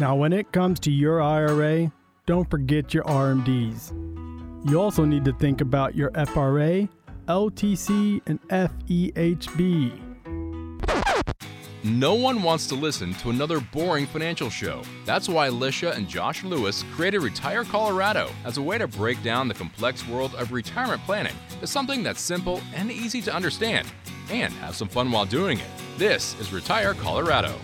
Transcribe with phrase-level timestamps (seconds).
[0.00, 1.90] Now, when it comes to your IRA,
[2.24, 3.90] don't forget your RMDs.
[4.70, 6.88] You also need to think about your FRA,
[7.26, 10.00] LTC, and FEHB.
[11.82, 14.82] No one wants to listen to another boring financial show.
[15.04, 19.48] That's why Lisha and Josh Lewis created Retire Colorado as a way to break down
[19.48, 23.88] the complex world of retirement planning to something that's simple and easy to understand,
[24.30, 25.66] and have some fun while doing it.
[25.96, 27.54] This is Retire Colorado.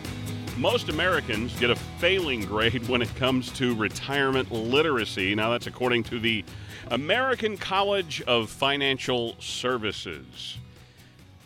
[0.58, 5.34] Most Americans get a failing grade when it comes to retirement literacy.
[5.34, 6.44] Now, that's according to the
[6.88, 10.58] American College of Financial Services.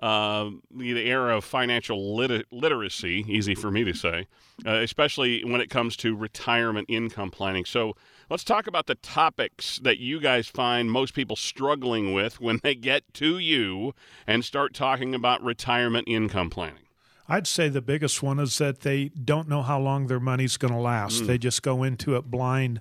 [0.01, 3.25] uh, the, the era of financial lit- literacy.
[3.29, 4.27] Easy for me to say,
[4.67, 7.65] uh, especially when it comes to retirement income planning.
[7.65, 7.95] So
[8.29, 12.75] let's talk about the topics that you guys find most people struggling with when they
[12.75, 13.95] get to you
[14.27, 16.83] and start talking about retirement income planning.
[17.31, 20.75] I'd say the biggest one is that they don't know how long their money's going
[20.75, 21.23] to last.
[21.23, 21.27] Mm.
[21.29, 22.81] They just go into it blind,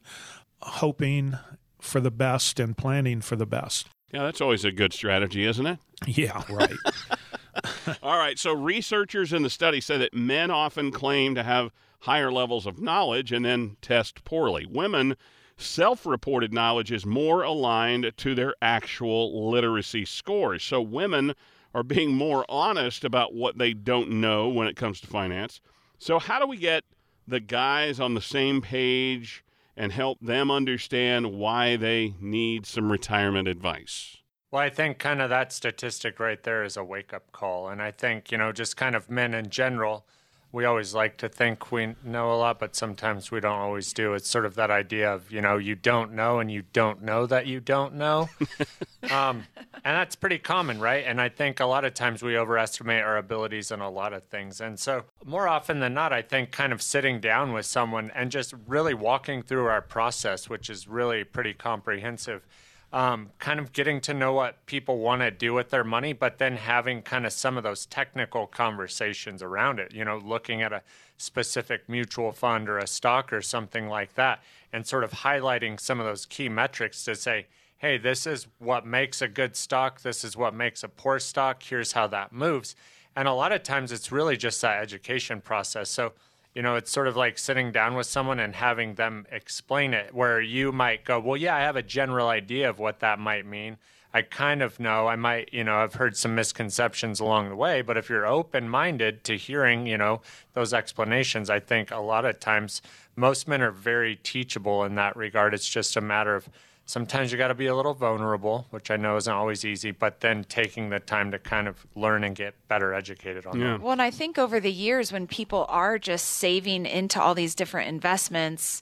[0.61, 1.37] hoping
[1.79, 3.87] for the best and planning for the best.
[4.11, 5.77] Yeah, that's always a good strategy, isn't it?
[6.07, 6.73] Yeah, right.
[8.03, 8.37] All right.
[8.37, 12.79] So, researchers in the study say that men often claim to have higher levels of
[12.79, 14.65] knowledge and then test poorly.
[14.65, 15.15] Women
[15.57, 20.63] self reported knowledge is more aligned to their actual literacy scores.
[20.63, 21.35] So, women
[21.73, 25.61] are being more honest about what they don't know when it comes to finance.
[25.97, 26.83] So, how do we get
[27.27, 29.43] the guys on the same page
[29.77, 34.17] and help them understand why they need some retirement advice?
[34.51, 37.69] Well, I think kind of that statistic right there is a wake up call.
[37.69, 40.07] And I think, you know, just kind of men in general
[40.51, 44.13] we always like to think we know a lot, but sometimes we don't always do.
[44.13, 47.27] It's sort of that idea of, you know, you don't know and you don't know
[47.27, 48.29] that you don't know.
[49.11, 51.03] um, and that's pretty common, right?
[51.05, 54.23] And I think a lot of times we overestimate our abilities in a lot of
[54.23, 54.59] things.
[54.59, 58.31] And so, more often than not, I think kind of sitting down with someone and
[58.31, 62.43] just really walking through our process, which is really pretty comprehensive
[62.91, 66.39] um, kind of getting to know what people want to do with their money, but
[66.39, 70.73] then having kind of some of those technical conversations around it, you know, looking at
[70.73, 70.81] a
[71.17, 74.41] specific mutual fund or a stock or something like that,
[74.73, 77.45] and sort of highlighting some of those key metrics to say,
[77.77, 81.61] hey, this is what makes a good stock, this is what makes a poor stock,
[81.61, 82.75] here's how that moves.
[83.15, 85.89] And a lot of times it's really just that education process.
[85.89, 86.13] So,
[86.53, 90.13] you know, it's sort of like sitting down with someone and having them explain it,
[90.13, 93.45] where you might go, Well, yeah, I have a general idea of what that might
[93.45, 93.77] mean.
[94.11, 95.07] I kind of know.
[95.07, 98.67] I might, you know, I've heard some misconceptions along the way, but if you're open
[98.67, 100.21] minded to hearing, you know,
[100.53, 102.81] those explanations, I think a lot of times
[103.15, 105.53] most men are very teachable in that regard.
[105.53, 106.49] It's just a matter of
[106.89, 110.21] sometimes you got to be a little vulnerable, which I know isn't always easy, but
[110.21, 113.73] then taking the time to kind of learn and get better educated on yeah.
[113.73, 113.81] that.
[113.81, 117.53] Well, and I think over the years when people are just saving into all these
[117.53, 118.81] different investments,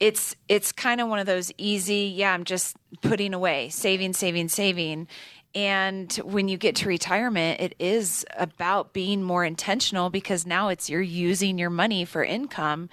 [0.00, 4.48] it's it's kind of one of those easy, yeah, I'm just putting away, saving, saving,
[4.48, 5.06] saving.
[5.54, 10.90] And when you get to retirement, it is about being more intentional because now it's
[10.90, 12.88] you're using your money for income.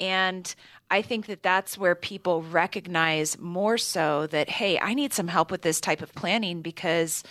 [0.00, 0.52] And
[0.90, 5.50] I think that that's where people recognize more so that, hey, I need some help
[5.50, 7.22] with this type of planning because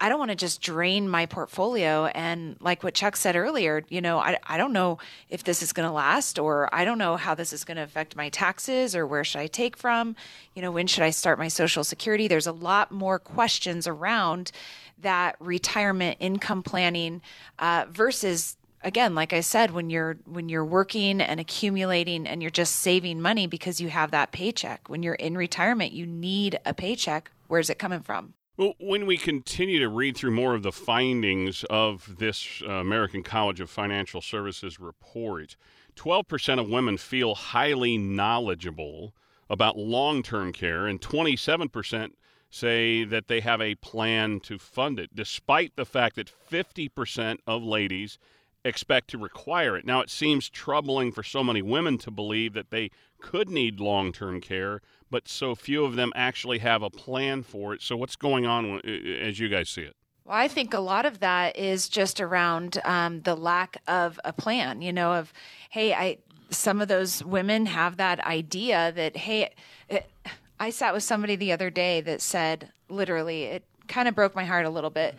[0.00, 2.06] I don't want to just drain my portfolio.
[2.06, 4.98] And like what Chuck said earlier, you know, I, I don't know
[5.28, 7.84] if this is going to last or I don't know how this is going to
[7.84, 10.16] affect my taxes or where should I take from?
[10.54, 12.26] You know, when should I start my social security?
[12.26, 14.50] There's a lot more questions around
[14.98, 17.22] that retirement income planning
[17.58, 22.50] uh, versus again like i said when you're when you're working and accumulating and you're
[22.50, 26.74] just saving money because you have that paycheck when you're in retirement you need a
[26.74, 27.30] paycheck.
[27.48, 28.34] Where's it coming from?
[28.56, 33.22] Well, when we continue to read through more of the findings of this uh, American
[33.22, 35.56] College of Financial Services report,
[35.96, 39.12] 12% of women feel highly knowledgeable
[39.50, 42.12] about long term care, and 27%
[42.48, 47.62] say that they have a plan to fund it, despite the fact that 50% of
[47.64, 48.18] ladies
[48.64, 49.84] expect to require it.
[49.84, 52.90] Now, it seems troubling for so many women to believe that they
[53.20, 54.80] could need long term care,
[55.10, 57.82] but so few of them actually have a plan for it.
[57.82, 59.96] So, what's going on as you guys see it?
[60.24, 64.32] Well, I think a lot of that is just around um, the lack of a
[64.32, 65.32] plan, you know, of,
[65.68, 66.18] hey, I,
[66.48, 69.52] some of those women have that idea that, hey,
[69.90, 70.10] it,
[70.58, 74.46] I sat with somebody the other day that said, literally, it kind of broke my
[74.46, 75.14] heart a little bit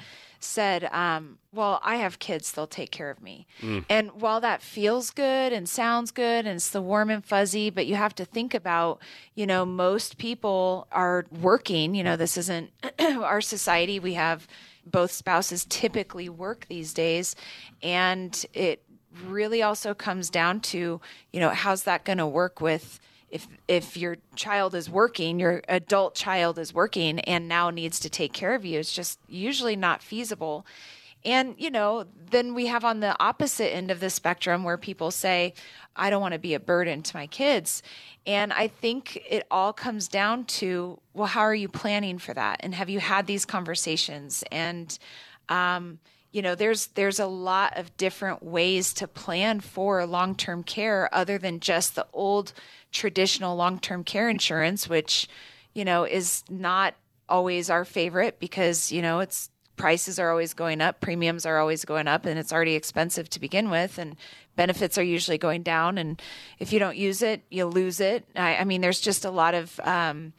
[0.46, 3.48] said, um, Well, I have kids, they'll take care of me.
[3.62, 3.86] Mm.
[3.90, 7.86] And while that feels good and sounds good and it's the warm and fuzzy, but
[7.88, 9.02] you have to think about,
[9.34, 11.96] you know, most people are working.
[11.96, 14.00] You know, this isn't our society.
[14.00, 14.48] We have
[14.86, 17.36] both spouses typically work these days.
[17.82, 18.84] And it
[19.26, 21.02] really also comes down to,
[21.32, 25.62] you know, how's that going to work with if if your child is working, your
[25.68, 29.76] adult child is working and now needs to take care of you, it's just usually
[29.76, 30.66] not feasible.
[31.26, 35.10] And, you know, then we have on the opposite end of the spectrum where people
[35.10, 35.56] say,
[35.96, 37.82] I don't want to be a burden to my kids.
[38.28, 42.58] And I think it all comes down to, well, how are you planning for that?
[42.60, 44.44] And have you had these conversations?
[44.52, 44.98] And,
[45.50, 45.98] um,
[46.36, 51.38] you know there's there's a lot of different ways to plan for long-term care other
[51.38, 52.52] than just the old
[52.92, 55.30] traditional long-term care insurance which
[55.74, 56.94] you know is not
[57.30, 61.86] always our favorite because you know it's prices are always going up premiums are always
[61.86, 64.18] going up and it's already expensive to begin with and
[64.58, 66.22] benefits are usually going down and
[66.60, 68.26] if you don't use it you lose it.
[68.36, 70.34] I, I mean there's just a lot of um,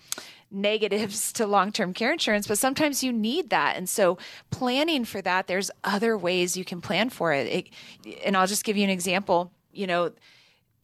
[0.50, 3.76] negatives to long term care insurance, but sometimes you need that.
[3.76, 4.19] And so,
[4.50, 7.69] planning for that, there's other ways you can plan for it.
[8.04, 8.20] it.
[8.25, 9.52] And I'll just give you an example.
[9.72, 10.12] You know,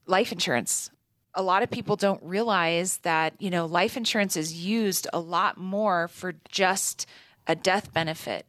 [0.06, 0.90] life insurance.
[1.34, 5.56] A lot of people don't realize that, you know, life insurance is used a lot
[5.56, 7.06] more for just
[7.46, 8.46] a death benefit.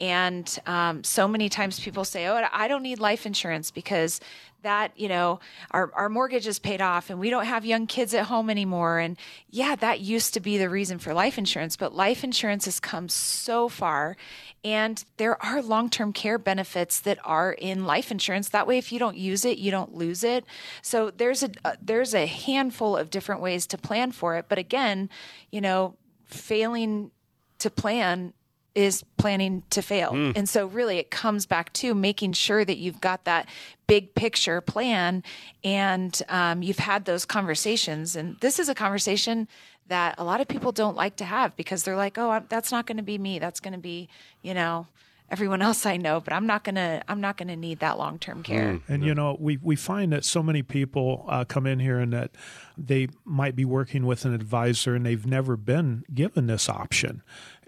[0.00, 4.20] And um, so many times people say, Oh, I don't need life insurance because
[4.66, 5.38] that, you know,
[5.70, 8.98] our, our mortgage is paid off and we don't have young kids at home anymore.
[8.98, 9.16] And
[9.48, 13.08] yeah, that used to be the reason for life insurance, but life insurance has come
[13.08, 14.16] so far.
[14.64, 18.48] And there are long term care benefits that are in life insurance.
[18.48, 20.44] That way, if you don't use it, you don't lose it.
[20.82, 24.46] So there's a, uh, there's a handful of different ways to plan for it.
[24.48, 25.10] But again,
[25.52, 25.94] you know,
[26.24, 27.12] failing
[27.60, 28.32] to plan
[28.76, 30.12] is planning to fail.
[30.12, 30.36] Mm.
[30.36, 33.48] And so, really, it comes back to making sure that you've got that
[33.86, 35.24] big picture plan
[35.64, 38.14] and um, you've had those conversations.
[38.14, 39.48] And this is a conversation
[39.88, 42.86] that a lot of people don't like to have because they're like, oh, that's not
[42.86, 43.38] going to be me.
[43.38, 44.08] That's going to be,
[44.42, 44.86] you know,
[45.30, 48.42] everyone else I know, but I'm not gonna I'm not gonna need that long term
[48.42, 48.74] care.
[48.74, 48.82] Mm.
[48.88, 52.12] And you know, we we find that so many people uh, come in here and
[52.12, 52.30] that
[52.78, 57.22] they might be working with an advisor and they've never been given this option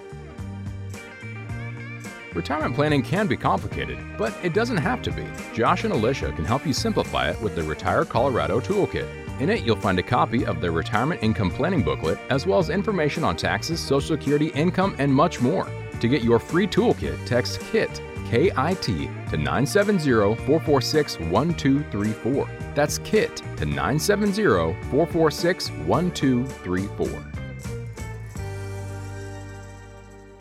[2.35, 5.27] Retirement planning can be complicated, but it doesn't have to be.
[5.53, 9.07] Josh and Alicia can help you simplify it with the Retire Colorado Toolkit.
[9.41, 12.71] In it, you'll find a copy of the Retirement Income Planning Booklet, as well as
[12.71, 15.69] information on taxes, Social Security, income, and much more.
[16.01, 20.05] To get your free toolkit, text KIT, K I T, to 970
[20.47, 22.49] 446 1234.
[22.75, 24.43] That's KIT to 970
[24.91, 27.32] 446 1234.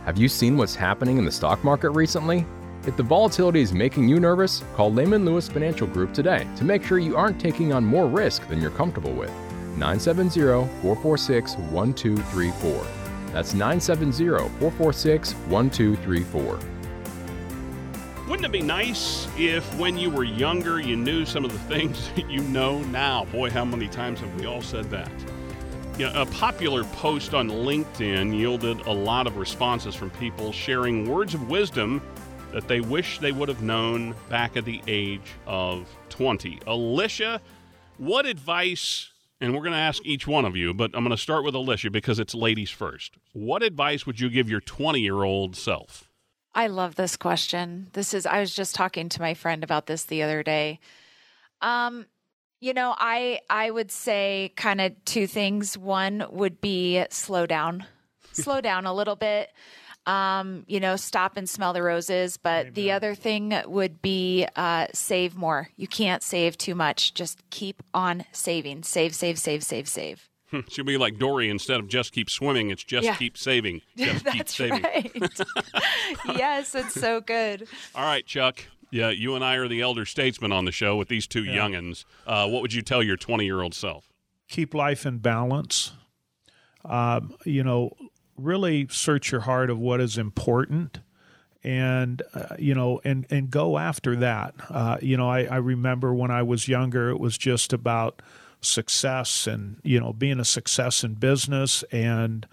[0.08, 2.46] Have you seen what's happening in the stock market recently?
[2.86, 6.82] If the volatility is making you nervous, call Lehman Lewis Financial Group today to make
[6.82, 9.30] sure you aren't taking on more risk than you're comfortable with.
[9.76, 10.40] 970
[10.82, 12.88] 446 1234.
[13.34, 14.28] That's 970
[14.60, 16.60] 446 1234.
[18.30, 22.10] Wouldn't it be nice if when you were younger you knew some of the things
[22.16, 23.26] that you know now?
[23.26, 25.12] Boy, how many times have we all said that?
[25.98, 31.10] You know, a popular post on LinkedIn yielded a lot of responses from people sharing
[31.10, 32.04] words of wisdom
[32.52, 36.60] that they wish they would have known back at the age of 20.
[36.68, 37.42] Alicia,
[37.98, 39.12] what advice,
[39.42, 41.56] and we're going to ask each one of you, but I'm going to start with
[41.56, 43.16] Alicia because it's ladies first.
[43.34, 46.12] What advice would you give your 20 year old self?
[46.54, 47.88] I love this question.
[47.94, 50.80] This is I was just talking to my friend about this the other day.
[51.60, 52.06] Um
[52.60, 55.78] you know, I I would say kind of two things.
[55.78, 57.86] One would be slow down.
[58.34, 59.52] slow down a little bit.
[60.06, 62.38] Um, you know, stop and smell the roses.
[62.38, 62.74] But Amen.
[62.74, 65.70] the other thing would be uh, save more.
[65.76, 67.14] You can't save too much.
[67.14, 68.84] Just keep on saving.
[68.84, 70.30] Save, save, save, save, save.
[70.70, 71.50] She'll be like Dory.
[71.50, 73.16] Instead of just keep swimming, it's just yeah.
[73.16, 73.82] keep saving.
[73.98, 74.82] Just That's keep saving.
[74.82, 75.42] Right.
[76.38, 77.68] yes, it's so good.
[77.94, 78.64] All right, Chuck.
[78.90, 81.58] Yeah, you and I are the elder statesmen on the show with these two yeah.
[81.58, 82.06] youngins.
[82.26, 84.12] Uh, what would you tell your 20 year old self?
[84.48, 85.92] Keep life in balance.
[86.86, 87.92] Um, you know,
[88.38, 91.00] really search your heart of what is important
[91.64, 96.14] and uh, you know and and go after that uh, you know I, I remember
[96.14, 98.22] when i was younger it was just about
[98.62, 102.46] success and you know being a success in business and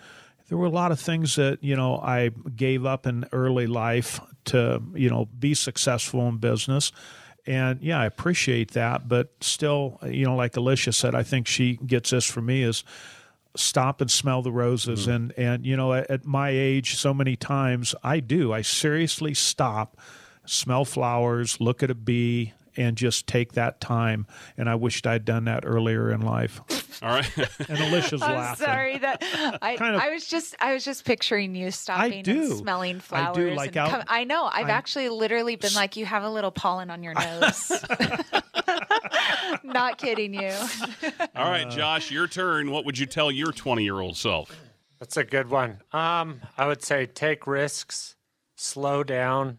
[0.49, 4.21] there were a lot of things that you know I gave up in early life
[4.46, 6.92] to you know be successful in business
[7.46, 11.76] and yeah I appreciate that but still you know like Alicia said I think she
[11.76, 12.84] gets this from me is
[13.56, 15.10] stop and smell the roses mm-hmm.
[15.10, 19.34] and and you know at, at my age so many times I do I seriously
[19.34, 19.98] stop
[20.46, 24.26] smell flowers look at a bee and just take that time.
[24.56, 26.60] And I wished I'd done that earlier in life.
[27.02, 27.30] All right.
[27.68, 28.66] and Alicia's I'm laughing.
[28.66, 29.22] Sorry that
[29.62, 33.36] I, kind of, I was just I was just picturing you stopping and smelling flowers.
[33.36, 34.44] I do like out, come, I know.
[34.44, 37.72] I've I, actually literally been like, you have a little pollen on your nose.
[39.62, 40.52] Not kidding you.
[41.35, 42.70] All right, Josh, your turn.
[42.70, 44.54] What would you tell your 20 year old self?
[44.98, 45.80] That's a good one.
[45.92, 48.16] Um, I would say take risks,
[48.57, 49.59] slow down,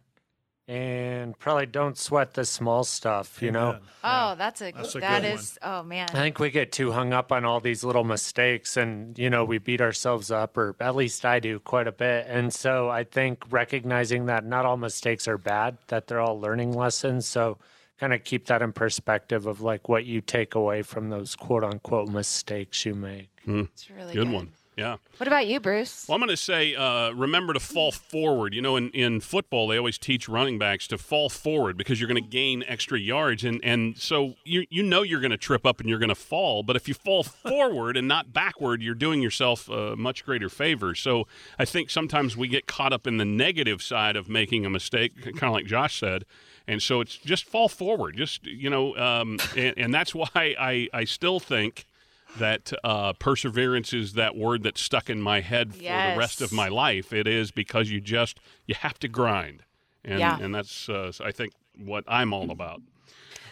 [0.67, 3.77] and probably don't sweat the small stuff you know?
[4.03, 6.07] Oh that's a that's a that is, oh man.
[6.09, 9.45] I think we get too hung up on all these little mistakes and you know
[9.45, 12.25] we beat ourselves up or at least i do quite a bit.
[12.27, 16.73] And so i think recognizing that not all mistakes are bad that they're all learning
[16.73, 17.27] lessons.
[17.27, 17.57] So
[17.99, 21.63] kind of keep that in perspective of like what you take away from those quote
[21.63, 23.29] unquote mistakes you make.
[23.47, 23.69] Mm.
[23.71, 24.33] it's really good, good.
[24.33, 24.97] one yeah.
[25.17, 26.05] What about you, Bruce?
[26.07, 28.53] Well, I'm going to say uh, remember to fall forward.
[28.53, 32.09] You know, in, in football, they always teach running backs to fall forward because you're
[32.09, 33.45] going to gain extra yards.
[33.45, 36.15] And, and so you, you know you're going to trip up and you're going to
[36.15, 36.61] fall.
[36.61, 40.93] But if you fall forward and not backward, you're doing yourself a much greater favor.
[40.93, 41.25] So
[41.57, 45.23] I think sometimes we get caught up in the negative side of making a mistake,
[45.23, 46.25] kind of like Josh said.
[46.67, 48.17] And so it's just fall forward.
[48.17, 51.85] Just, you know, um, and, and that's why I, I still think–
[52.39, 56.51] that uh, perseverance is that word that's stuck in my head for the rest of
[56.51, 57.13] my life.
[57.13, 59.63] It is because you just you have to grind,
[60.03, 60.37] and yeah.
[60.39, 62.81] and that's uh, I think what I'm all about.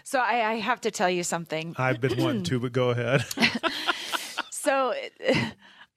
[0.03, 1.75] So I, I have to tell you something.
[1.77, 3.25] I've been wanting to, but go ahead.
[4.49, 4.93] so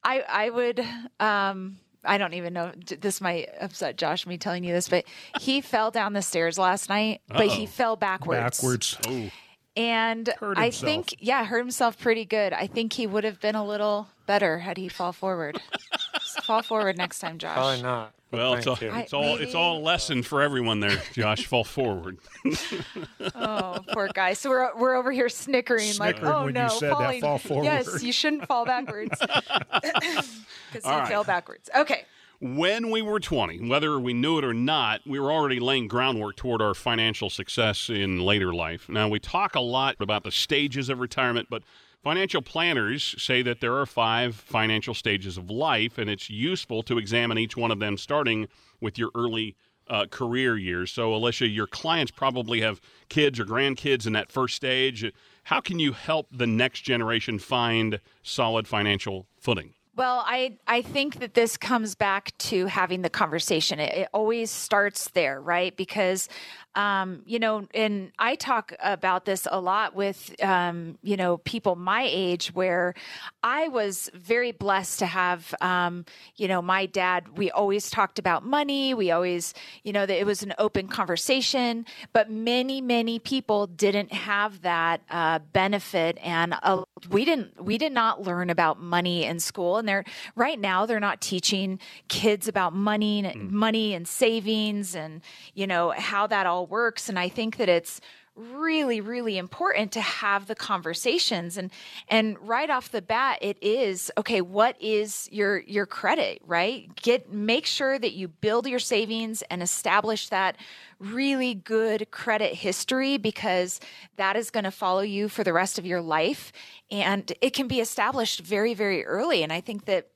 [0.05, 0.85] I I would
[1.21, 2.73] um I don't even know.
[3.01, 5.05] This might upset Josh me telling you this, but
[5.41, 7.39] he fell down the stairs last night, Uh-oh.
[7.39, 8.61] but he fell backwards.
[8.61, 8.99] Backwards.
[9.09, 9.31] Oh
[9.77, 12.53] and I think yeah, hurt himself pretty good.
[12.53, 15.61] I think he would have been a little better had he fall forward.
[16.45, 17.55] fall forward next time, Josh.
[17.55, 18.13] Probably not.
[18.33, 21.47] Well, it's, all, it's all it's all a lesson for everyone there, Josh.
[21.47, 22.19] fall forward.
[23.35, 24.33] oh, poor guy.
[24.33, 27.21] So we're we're over here snickering, snickering like, oh no, falling.
[27.21, 27.65] fall forward.
[27.65, 31.09] Yes, you shouldn't fall backwards because you right.
[31.09, 31.71] fell backwards.
[31.75, 32.05] Okay
[32.41, 36.37] when we were 20, whether we knew it or not, we were already laying groundwork
[36.37, 38.89] toward our financial success in later life.
[38.89, 41.63] Now, we talk a lot about the stages of retirement, but
[42.03, 46.99] financial planners say that there are five financial stages of life, and it's useful to
[46.99, 48.49] examine each one of them starting
[48.81, 49.57] with your early
[49.89, 50.91] uh, career years.
[50.91, 55.11] So, Alicia, your clients probably have kids or grandkids in that first stage.
[55.45, 59.76] How can you help the next generation find solid financial footing?
[59.97, 63.81] Well, I I think that this comes back to having the conversation.
[63.81, 65.75] It, it always starts there, right?
[65.75, 66.29] Because
[66.77, 71.75] um, you know, and I talk about this a lot with um, you know people
[71.75, 72.95] my age, where
[73.43, 76.05] I was very blessed to have um,
[76.37, 77.37] you know my dad.
[77.37, 78.95] We always talked about money.
[78.95, 81.87] We always you know that it was an open conversation.
[82.13, 87.93] But many many people didn't have that uh, benefit, and uh, we didn't we did
[87.93, 92.73] not learn about money in school and they're right now they're not teaching kids about
[92.73, 93.51] money mm.
[93.51, 95.21] money and savings and
[95.55, 97.09] you know how that all works.
[97.09, 98.01] And i think that it's
[98.37, 101.57] really really important to have the conversations.
[101.57, 101.71] And
[102.09, 106.95] and right off the bat it is okay what is your your credit right?
[106.97, 110.57] Get make sure that you build your savings and establish that
[110.99, 113.81] really good credit history because
[114.17, 116.53] that is going to follow you for the rest of your life.
[116.91, 119.43] And it can be established very very early.
[119.43, 120.09] And i think that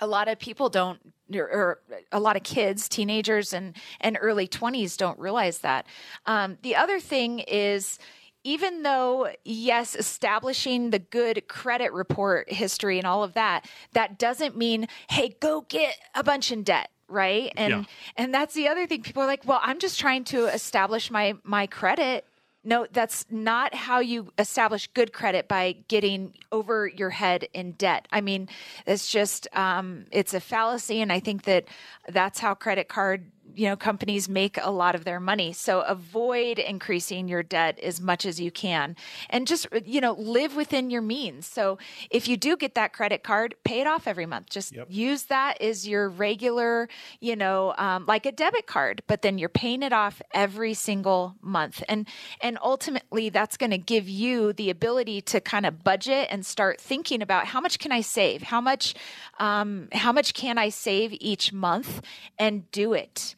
[0.00, 0.98] a lot of people don't
[1.34, 1.80] or,
[2.12, 5.86] a lot of kids teenagers and and early 20s don't realize that.
[6.26, 7.98] Um, the other thing is
[8.42, 14.56] even though yes establishing the good credit report history and all of that that doesn't
[14.56, 17.52] mean hey go get a bunch in debt right?
[17.56, 17.84] And yeah.
[18.16, 19.02] and that's the other thing.
[19.02, 22.24] People are like well i'm just trying to establish my my credit
[22.64, 28.08] no, that's not how you establish good credit by getting over your head in debt.
[28.10, 28.48] I mean,
[28.86, 31.66] it's just um, it's a fallacy, and I think that
[32.08, 35.52] that's how credit card you know companies make a lot of their money.
[35.52, 38.96] So avoid increasing your debt as much as you can.
[39.30, 41.46] And just you know live within your means.
[41.46, 41.78] So
[42.10, 44.50] if you do get that credit card pay it off every month.
[44.50, 44.86] Just yep.
[44.90, 46.88] use that as your regular
[47.20, 51.36] you know um, like a debit card but then you're paying it off every single
[51.40, 51.82] month.
[51.88, 52.06] And
[52.40, 56.80] and ultimately that's going to give you the ability to kind of budget and start
[56.80, 58.42] thinking about how much can i save?
[58.42, 58.94] How much
[59.38, 62.00] um, how much can i save each month
[62.38, 63.34] and do it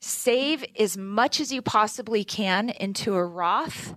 [0.00, 3.94] save as much as you possibly can into a Roth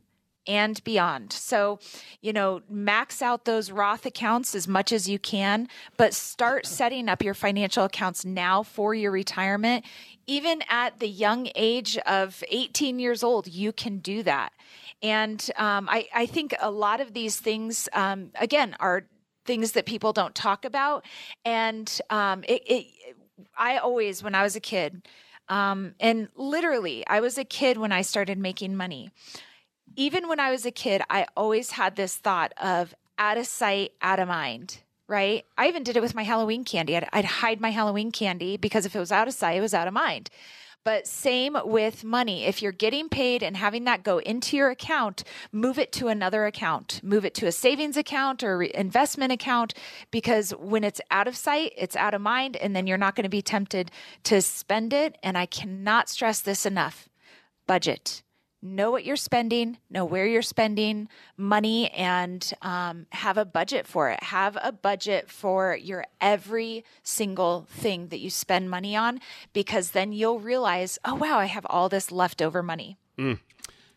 [0.48, 1.32] and beyond.
[1.32, 1.80] So,
[2.22, 7.10] you know, max out those Roth accounts as much as you can, but start setting
[7.10, 9.86] up your financial accounts now for your retirement.
[10.26, 14.52] Even at the young age of 18 years old, you can do that.
[15.04, 19.08] And um, I, I, think a lot of these things, um, again, are
[19.46, 21.06] things that people don't talk about.
[21.44, 22.86] And um, it, it,
[23.58, 25.02] I always, when I was a kid,
[25.52, 29.12] um, and literally, I was a kid when I started making money.
[29.98, 33.92] Even when I was a kid, I always had this thought of out of sight,
[34.02, 35.44] out of mind, right?
[35.58, 36.96] I even did it with my Halloween candy.
[36.96, 39.74] I'd, I'd hide my Halloween candy because if it was out of sight, it was
[39.74, 40.30] out of mind.
[40.84, 42.46] But same with money.
[42.46, 46.46] If you're getting paid and having that go into your account, move it to another
[46.46, 47.00] account.
[47.04, 49.74] Move it to a savings account or investment account
[50.10, 53.24] because when it's out of sight, it's out of mind, and then you're not going
[53.24, 53.92] to be tempted
[54.24, 55.18] to spend it.
[55.22, 57.08] And I cannot stress this enough
[57.68, 58.24] budget
[58.62, 64.10] know what you're spending, know where you're spending money, and um, have a budget for
[64.10, 64.22] it.
[64.24, 69.20] Have a budget for your every single thing that you spend money on,
[69.54, 72.98] because then you'll realize, oh, wow, I have all this leftover money.
[73.18, 73.40] Mm.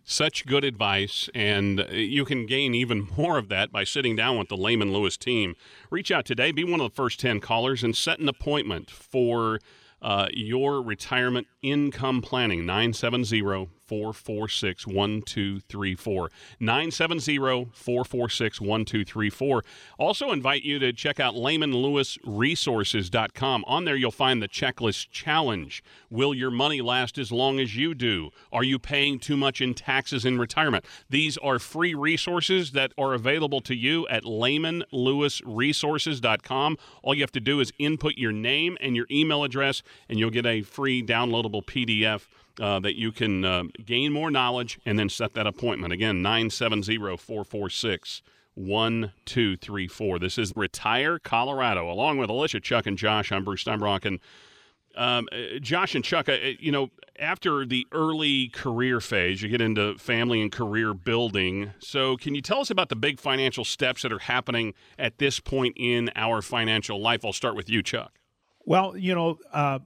[0.06, 4.38] Such good advice, and uh, you can gain even more of that by sitting down
[4.38, 5.54] with the Lehman Lewis team.
[5.90, 9.60] Reach out today, be one of the first 10 callers, and set an appointment for
[10.02, 12.66] uh, your retirement income planning.
[12.66, 13.40] 970
[13.86, 16.30] 446 1234.
[16.60, 19.64] 970 446 1234.
[19.98, 23.64] Also, invite you to check out LehmanLewisResources.com.
[23.66, 25.84] On there, you'll find the checklist challenge.
[26.10, 28.30] Will your money last as long as you do?
[28.52, 30.86] Are you paying too much in taxes in retirement?
[31.10, 36.78] These are free resources that are available to you at LehmanLewisResources.com.
[37.02, 40.30] All you have to do is input your name and your email address, and you'll
[40.30, 42.22] get a free downloadable PDF
[42.60, 45.92] uh, that you can uh, gain more knowledge and then set that appointment.
[45.92, 48.22] Again, 970 446
[48.54, 50.18] 1234.
[50.18, 51.90] This is Retire Colorado.
[51.90, 54.04] Along with Alicia, Chuck, and Josh, I'm Bruce Steinbrock.
[54.04, 54.20] And
[54.96, 59.60] um, uh, Josh and Chuck, uh, you know, after the early career phase, you get
[59.60, 61.72] into family and career building.
[61.80, 65.40] So, can you tell us about the big financial steps that are happening at this
[65.40, 67.24] point in our financial life?
[67.24, 68.12] I'll start with you, Chuck.
[68.64, 69.80] Well, you know, uh,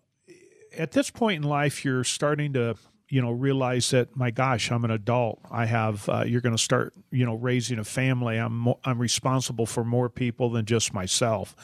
[0.79, 2.77] at this point in life, you're starting to
[3.11, 5.41] you know realize that my gosh i'm an adult.
[5.51, 8.37] I have uh, you're going to start you know raising a family.
[8.37, 11.57] I'm mo- i'm responsible for more people than just myself.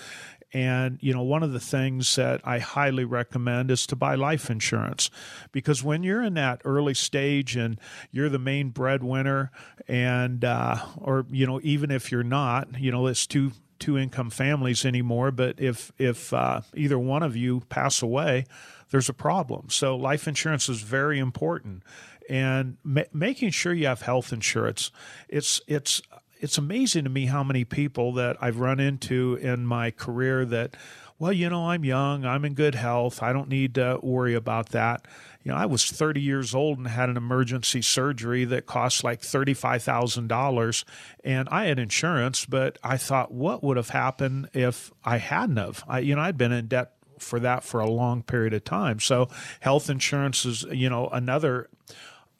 [0.55, 4.49] And you know one of the things that i highly recommend is to buy life
[4.49, 5.11] insurance
[5.53, 7.79] because when you're in that early stage and
[8.11, 9.51] you're the main breadwinner
[9.87, 14.31] and uh, or you know even if you're not you know it's two two income
[14.31, 18.47] families anymore, but if if uh, either one of you pass away,
[18.95, 19.71] there's a problem.
[19.71, 21.83] So life insurance is very important,
[22.31, 24.93] and ma- making sure you have health insurance.
[25.29, 26.01] It's it's
[26.39, 30.77] it's amazing to me how many people that I've run into in my career that,
[31.19, 34.69] well, you know, I'm young, I'm in good health, I don't need to worry about
[34.69, 35.07] that.
[35.43, 39.23] You know, I was 30 years old and had an emergency surgery that cost like
[39.23, 40.85] $35,000
[41.25, 45.83] and I had insurance, but I thought what would have happened if I hadn't have?
[45.89, 49.01] I you know, I'd been in debt for that for a long period of time.
[49.01, 49.29] So
[49.61, 51.69] health insurance is, you know, another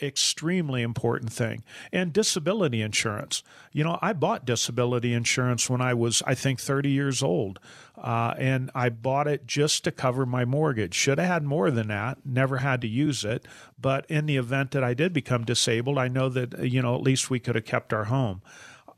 [0.03, 1.65] extremely important thing.
[1.93, 3.43] And disability insurance.
[3.73, 7.59] You know, I bought disability insurance when I was, I think, 30 years old.
[7.97, 10.95] Uh, and I bought it just to cover my mortgage.
[10.95, 13.47] Should have had more than that, never had to use it.
[13.81, 17.03] But in the event that I did become disabled, I know that, you know, at
[17.03, 18.43] least we could have kept our home.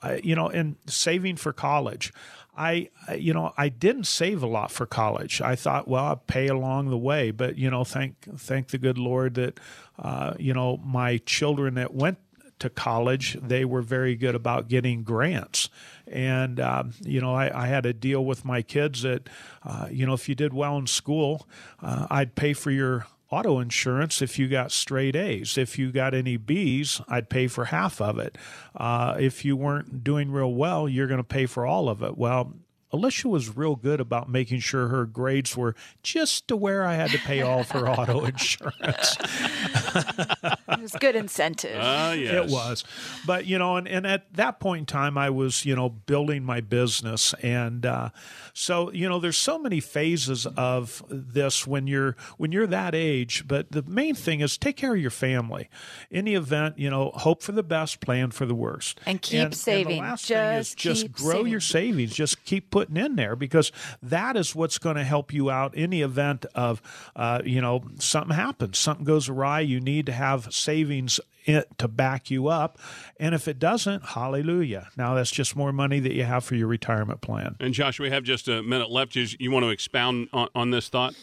[0.03, 2.13] Uh, you know, and saving for college.
[2.57, 5.41] I, you know, I didn't save a lot for college.
[5.41, 8.99] I thought, well, I'll pay along the way, but you know, thank thank the good
[8.99, 9.61] Lord that,
[9.99, 12.19] uh, you know, my children that went
[12.59, 15.69] to college, they were very good about getting grants.
[16.07, 19.29] And, um, you know, I, I, had a deal with my kids that,
[19.63, 21.47] uh, you know, if you did well in school,
[21.83, 25.59] uh, I'd pay for your auto insurance if you got straight A's.
[25.59, 28.37] If you got any B's, I'd pay for half of it.
[28.75, 32.17] Uh, if you weren't doing real well, you're going to pay for all of it.
[32.17, 32.55] Well,
[32.93, 37.11] Alicia was real good about making sure her grades were just to where I had
[37.11, 39.17] to pay all for auto insurance.
[40.69, 41.77] it was good incentive.
[41.77, 42.47] Uh, yes.
[42.47, 42.85] It was.
[43.27, 46.45] But, you know, and, and at that point in time, I was, you know, building
[46.45, 47.35] my business.
[47.43, 48.11] And uh,
[48.53, 53.47] so, you know, there's so many phases of this when you're when you're that age.
[53.47, 55.69] But the main thing is take care of your family.
[56.11, 59.01] In the event, you know, hope for the best, plan for the worst.
[59.07, 59.99] And keep and, saving.
[59.99, 61.51] And the last just thing is just grow saving.
[61.53, 62.15] your savings.
[62.15, 65.91] Just keep putting in there because that is what's going to help you out in
[65.91, 66.83] the event of,
[67.15, 69.61] uh, you know, something happens, something goes awry.
[69.61, 72.79] You need to have savings it to back you up.
[73.19, 74.89] And if it doesn't, hallelujah.
[74.97, 77.57] Now that's just more money that you have for your retirement plan.
[77.61, 79.13] And Josh, we have just a minute left.
[79.13, 81.15] Just you want to expound on, on this thought?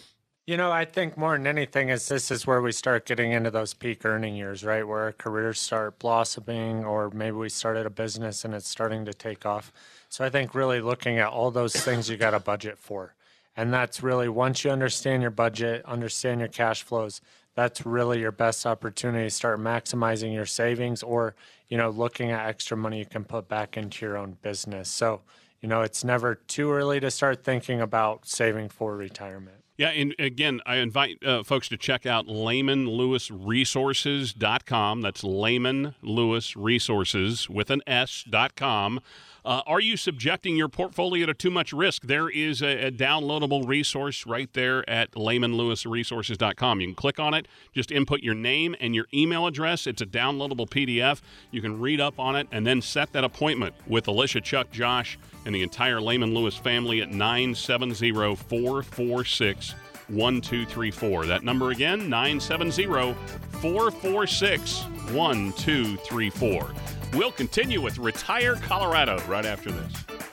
[0.46, 3.50] You know, I think more than anything is this is where we start getting into
[3.50, 4.86] those peak earning years, right?
[4.86, 9.14] Where our careers start blossoming, or maybe we started a business and it's starting to
[9.14, 9.72] take off.
[10.10, 13.16] So I think really looking at all those things you got a budget for.
[13.56, 17.22] And that's really once you understand your budget, understand your cash flows,
[17.56, 21.36] that's really your best opportunity to start maximizing your savings or,
[21.68, 24.90] you know, looking at extra money you can put back into your own business.
[24.90, 25.22] So,
[25.62, 29.58] you know, it's never too early to start thinking about saving for retirement.
[29.76, 35.02] Yeah, and again, I invite uh, folks to check out lehmanlewisresources.com.
[35.02, 39.00] That's Lehman Lewis Resources with an S.com.
[39.46, 42.04] Uh, are you subjecting your portfolio to too much risk?
[42.04, 46.80] There is a, a downloadable resource right there at lehmanlewisresources.com.
[46.80, 49.86] You can click on it, just input your name and your email address.
[49.86, 51.22] It's a downloadable PDF.
[51.52, 55.20] You can read up on it and then set that appointment with Alicia, Chuck, Josh,
[55.46, 59.76] and the entire Lehman Lewis family at 970 446
[60.08, 61.26] 1234.
[61.26, 63.14] That number again, 970
[63.60, 66.72] 446 1234.
[67.14, 70.33] We'll continue with Retire Colorado right after this.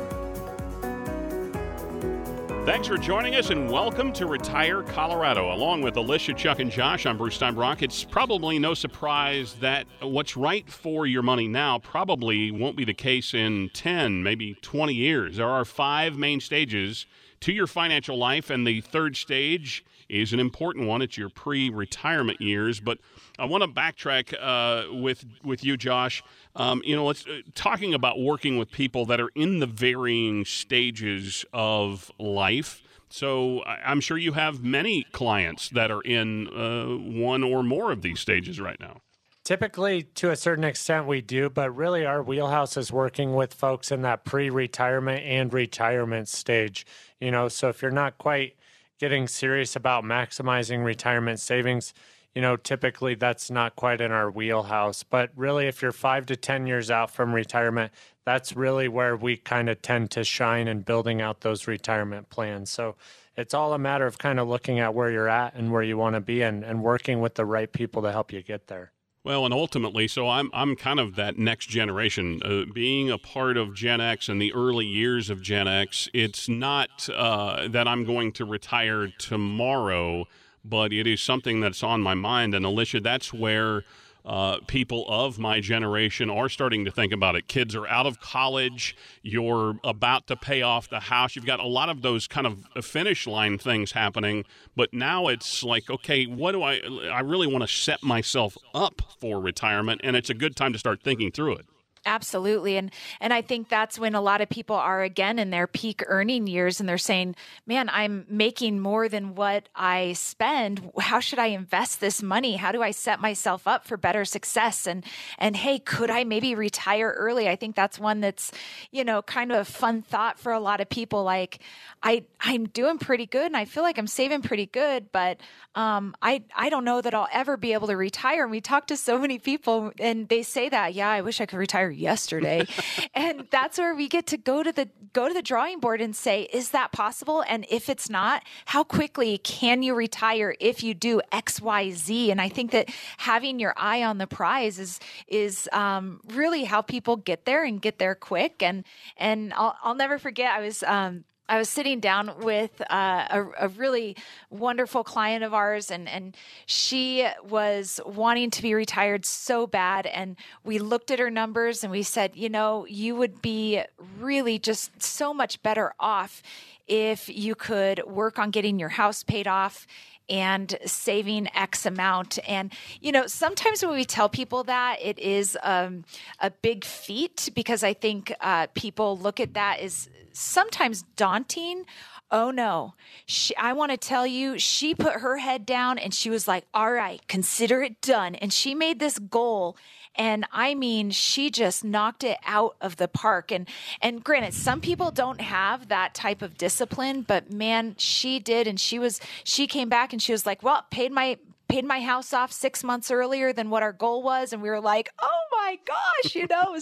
[2.69, 5.51] Thanks for joining us and welcome to Retire Colorado.
[5.51, 7.81] Along with Alicia, Chuck, and Josh, I'm Bruce Steinbrock.
[7.81, 12.93] It's probably no surprise that what's right for your money now probably won't be the
[12.93, 15.37] case in 10, maybe 20 years.
[15.37, 17.07] There are five main stages
[17.39, 21.01] to your financial life, and the third stage is an important one.
[21.01, 22.79] It's your pre retirement years.
[22.79, 22.99] But
[23.39, 26.23] I want to backtrack uh, with, with you, Josh.
[26.55, 30.45] Um, you know, let's uh, talking about working with people that are in the varying
[30.45, 32.81] stages of life.
[33.09, 36.85] So I'm sure you have many clients that are in uh,
[37.21, 39.01] one or more of these stages right now.
[39.43, 43.91] Typically, to a certain extent, we do, but really, our wheelhouse is working with folks
[43.91, 46.85] in that pre retirement and retirement stage.
[47.19, 48.57] You know, so if you're not quite
[48.99, 51.95] getting serious about maximizing retirement savings,
[52.35, 55.03] you know, typically that's not quite in our wheelhouse.
[55.03, 57.91] But really, if you're five to 10 years out from retirement,
[58.25, 62.69] that's really where we kind of tend to shine in building out those retirement plans.
[62.69, 62.95] So
[63.35, 65.97] it's all a matter of kind of looking at where you're at and where you
[65.97, 68.91] want to be and, and working with the right people to help you get there.
[69.23, 72.41] Well, and ultimately, so I'm I'm kind of that next generation.
[72.43, 76.47] Uh, being a part of Gen X and the early years of Gen X, it's
[76.47, 80.25] not uh, that I'm going to retire tomorrow
[80.63, 82.53] but it is something that's on my mind.
[82.53, 83.83] And Alicia, that's where
[84.25, 87.47] uh, people of my generation are starting to think about it.
[87.47, 88.95] Kids are out of college.
[89.23, 91.35] You're about to pay off the house.
[91.35, 94.45] You've got a lot of those kind of finish line things happening.
[94.75, 96.79] But now it's like, okay, what do I?
[97.11, 100.79] I really want to set myself up for retirement, and it's a good time to
[100.79, 101.65] start thinking through it.
[102.09, 102.75] Absolutely.
[102.75, 102.91] And
[103.21, 106.47] and I think that's when a lot of people are again in their peak earning
[106.47, 107.35] years and they're saying,
[107.67, 110.89] "Man, I'm making more than what I spend.
[110.99, 112.55] How should I invest this money?
[112.55, 115.05] How do I set myself up for better success?" And
[115.37, 117.47] and hey, could I maybe retire early?
[117.47, 118.51] I think that's one that's,
[118.91, 121.59] you know, kind of a fun thought for a lot of people like
[122.01, 125.39] I I'm doing pretty good and I feel like I'm saving pretty good, but
[125.75, 128.41] um I I don't know that I'll ever be able to retire.
[128.43, 131.45] And we talk to so many people and they say that, "Yeah, I wish I
[131.45, 132.65] could retire yesterday.
[133.13, 136.15] and that's where we get to go to the go to the drawing board and
[136.15, 137.43] say, is that possible?
[137.47, 142.31] And if it's not, how quickly can you retire if you do X, Y, Z?
[142.31, 146.81] And I think that having your eye on the prize is is um, really how
[146.81, 148.61] people get there and get there quick.
[148.63, 148.83] And
[149.17, 150.53] and I'll, I'll never forget.
[150.53, 154.15] I was um, I was sitting down with uh, a, a, really
[154.51, 160.05] wonderful client of ours, and, and she was wanting to be retired so bad.
[160.05, 163.81] And we looked at her numbers and we said, you know, you would be
[164.19, 166.43] really just so much better off
[166.87, 169.87] if you could work on getting your house paid off
[170.29, 172.39] and saving X amount.
[172.47, 176.05] And, you know, sometimes when we tell people that, it is um,
[176.39, 181.85] a big feat because I think uh, people look at that as sometimes daunting.
[182.31, 182.93] Oh no.
[183.25, 186.65] She, I want to tell you, she put her head down and she was like,
[186.73, 188.35] all right, consider it done.
[188.35, 189.75] And she made this goal.
[190.19, 193.53] And I mean, she just knocked it out of the park.
[193.53, 193.69] And,
[194.01, 198.67] and granted, some people don't have that type of discipline, but man, she did.
[198.67, 201.37] And she was, she came back and she was like, well, paid my,
[201.69, 204.51] paid my house off six months earlier than what our goal was.
[204.51, 206.77] And we were like, oh my gosh, you know,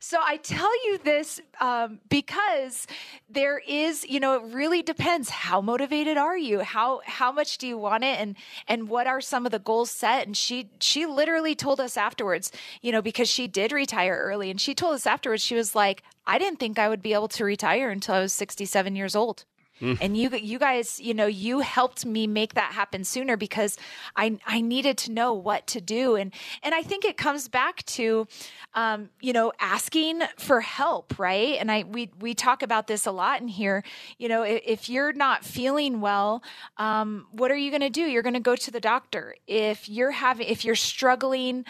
[0.00, 2.86] so I tell you this um, because
[3.28, 5.30] there is, you know, it really depends.
[5.30, 6.60] How motivated are you?
[6.60, 8.18] How how much do you want it?
[8.20, 8.36] And
[8.68, 10.26] and what are some of the goals set?
[10.26, 14.60] And she she literally told us afterwards, you know, because she did retire early, and
[14.60, 17.44] she told us afterwards, she was like, I didn't think I would be able to
[17.44, 19.44] retire until I was 67 years old.
[19.80, 19.98] Mm.
[20.00, 23.76] And you you guys, you know, you helped me make that happen sooner because
[24.16, 26.16] I I needed to know what to do.
[26.16, 28.26] And and I think it comes back to
[28.74, 31.56] um, you know, asking for help, right?
[31.58, 33.82] And I we we talk about this a lot in here.
[34.18, 36.42] You know, if, if you're not feeling well,
[36.76, 38.02] um, what are you going to do?
[38.02, 39.34] You're going to go to the doctor.
[39.46, 41.64] If you're having if you're struggling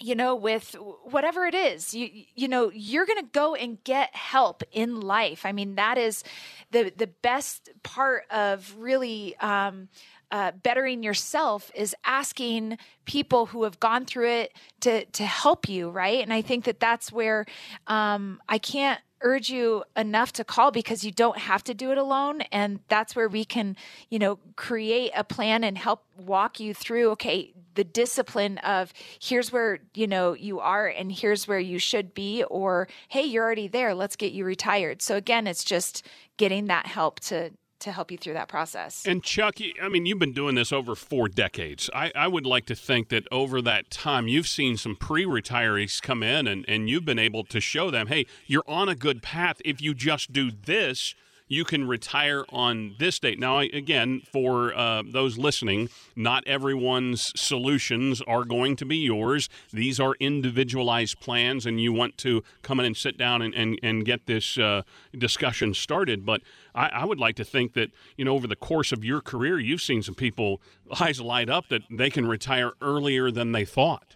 [0.00, 4.14] you know with whatever it is you you know you're going to go and get
[4.14, 5.44] help in life.
[5.44, 6.24] I mean that is
[6.70, 9.88] the the best part of really um,
[10.30, 15.90] uh, bettering yourself is asking people who have gone through it to to help you
[15.90, 16.20] right?
[16.22, 17.44] And i think that that's where
[17.86, 21.98] um, i can't urge you enough to call because you don't have to do it
[21.98, 22.40] alone.
[22.52, 23.76] And that's where we can
[24.08, 29.52] you know create a plan and help walk you through okay the discipline of here's
[29.52, 33.68] where you know you are and here's where you should be or hey you're already
[33.68, 36.06] there let's get you retired so again it's just
[36.36, 39.04] getting that help to to help you through that process.
[39.06, 41.90] And Chuck, I mean, you've been doing this over four decades.
[41.94, 46.00] I, I would like to think that over that time, you've seen some pre retirees
[46.00, 49.22] come in and, and you've been able to show them, hey, you're on a good
[49.22, 49.60] path.
[49.64, 51.14] If you just do this,
[51.50, 53.40] you can retire on this date.
[53.40, 59.48] Now, again, for uh, those listening, not everyone's solutions are going to be yours.
[59.72, 63.80] These are individualized plans, and you want to come in and sit down and, and,
[63.82, 64.82] and get this uh,
[65.18, 66.24] discussion started.
[66.24, 66.42] But
[66.72, 69.58] I, I, would like to think that, you know, over the course of your career,
[69.58, 70.62] you've seen some people
[71.00, 74.14] eyes light up that they can retire earlier than they thought.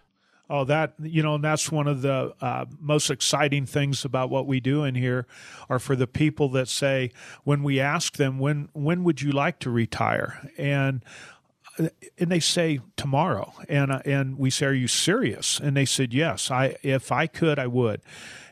[0.51, 4.47] Oh, that you know, and that's one of the uh, most exciting things about what
[4.47, 5.27] we do in here,
[5.71, 7.13] are for the people that say
[7.45, 11.03] when we ask them when when would you like to retire, and
[11.79, 11.89] uh,
[12.19, 15.59] and they say tomorrow, and uh, and we say, are you serious?
[15.59, 16.51] And they said, yes.
[16.51, 18.03] I if I could, I would.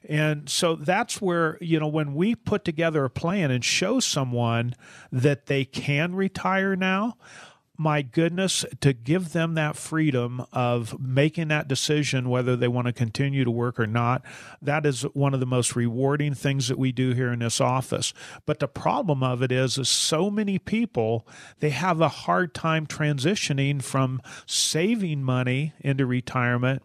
[0.09, 4.75] And so that's where, you know, when we put together a plan and show someone
[5.13, 7.17] that they can retire now,
[7.79, 12.93] my goodness, to give them that freedom of making that decision whether they want to
[12.93, 14.23] continue to work or not,
[14.61, 18.13] that is one of the most rewarding things that we do here in this office.
[18.47, 21.27] But the problem of it is, is so many people
[21.61, 26.83] they have a hard time transitioning from saving money into retirement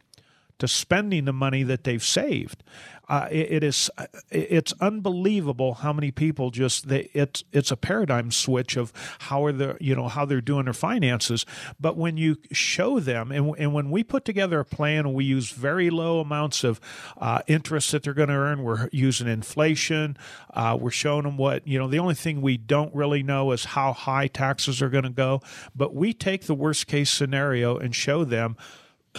[0.60, 2.64] to spending the money that they've saved.
[3.10, 3.89] Uh, it, it is
[4.30, 9.53] it's unbelievable how many people just they, it's it's a paradigm switch of how are
[9.53, 11.45] the you know how they're doing their finances.
[11.80, 15.51] But when you show them and, and when we put together a plan we use
[15.51, 16.82] very low amounts of
[17.18, 18.64] uh, interest that they're going to earn.
[18.64, 20.18] We're using inflation.
[20.53, 23.64] Uh, we're showing them what you know the only thing we don't really know is
[23.64, 25.41] how high taxes are going to go.
[25.74, 28.58] But we take the worst case scenario and show them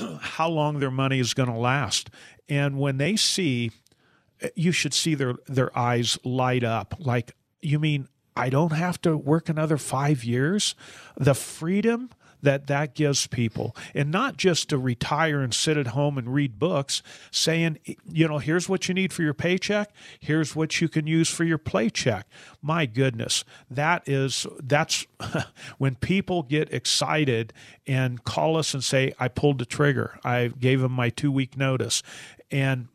[0.21, 2.11] how long their money is going to last
[2.49, 3.71] and when they see,
[4.55, 9.17] you should see their, their eyes light up like, you mean I don't have to
[9.17, 10.75] work another five years?
[11.17, 12.11] The freedom
[12.43, 13.75] that that gives people.
[13.95, 17.79] And not just to retire and sit at home and read books saying
[18.11, 19.91] you know here's what you need for your paycheck.
[20.21, 22.25] Here's what you can use for your playcheck.
[22.63, 25.07] My goodness that is that's
[25.79, 27.53] when people get excited
[27.87, 30.19] and call us and say i pulled the trigger.
[30.25, 32.03] I gave them my 2 week notice.
[32.51, 32.89] And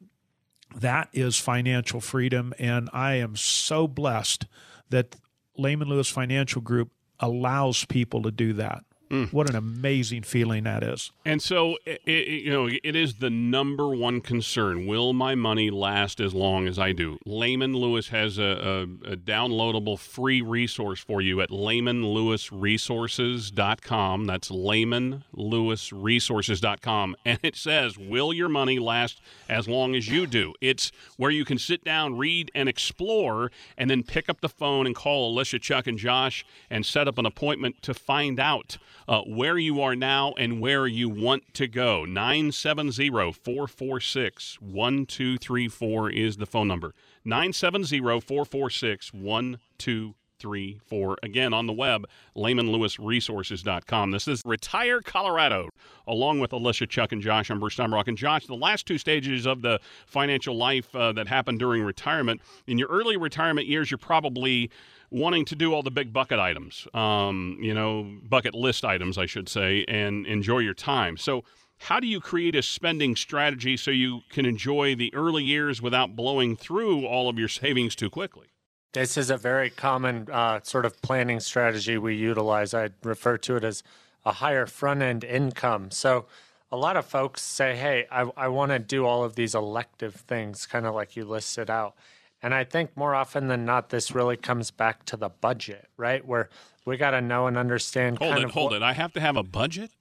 [0.75, 2.53] that is financial freedom.
[2.57, 4.47] And i am so blessed
[4.89, 5.15] that
[5.57, 8.83] Lehman Lewis Financial Group allows people to do that.
[9.13, 9.31] Mm.
[9.31, 11.11] What an amazing feeling that is.
[11.23, 14.87] And so, it, you know, it is the number one concern.
[14.87, 17.19] Will my money last as long as I do?
[17.23, 24.25] Lehman Lewis has a, a, a downloadable free resource for you at lehmanlewisresources.com.
[24.25, 27.15] That's lehmanlewisresources.com.
[27.25, 30.55] And it says, Will your money last as long as you do?
[30.59, 34.87] It's where you can sit down, read, and explore, and then pick up the phone
[34.87, 39.21] and call Alicia, Chuck, and Josh and set up an appointment to find out uh,
[39.21, 42.05] where you are now and where you want to go.
[42.05, 46.93] 970 446 1234 is the phone number.
[47.25, 50.22] 970 446 1234.
[50.43, 54.11] Again, on the web, lehmanlewisresources.com.
[54.11, 55.69] This is Retire Colorado,
[56.07, 57.49] along with Alicia, Chuck, and Josh.
[57.49, 58.07] I'm Bruce Sumrock.
[58.07, 62.41] And Josh, the last two stages of the financial life uh, that happened during retirement,
[62.67, 64.69] in your early retirement years, you're probably
[65.09, 69.27] wanting to do all the big bucket items, um, you know, bucket list items, I
[69.27, 71.17] should say, and enjoy your time.
[71.17, 71.43] So,
[71.77, 76.15] how do you create a spending strategy so you can enjoy the early years without
[76.15, 78.52] blowing through all of your savings too quickly?
[78.93, 82.73] This is a very common uh, sort of planning strategy we utilize.
[82.73, 83.83] I refer to it as
[84.23, 85.91] a higher front end income.
[85.91, 86.25] So,
[86.71, 90.15] a lot of folks say, Hey, I, I want to do all of these elective
[90.15, 91.95] things, kind of like you listed out.
[92.41, 96.25] And I think more often than not, this really comes back to the budget, right?
[96.25, 96.49] Where
[96.85, 98.17] we got to know and understand.
[98.17, 98.83] Hold it, hold what, it.
[98.83, 99.91] I have to have a budget.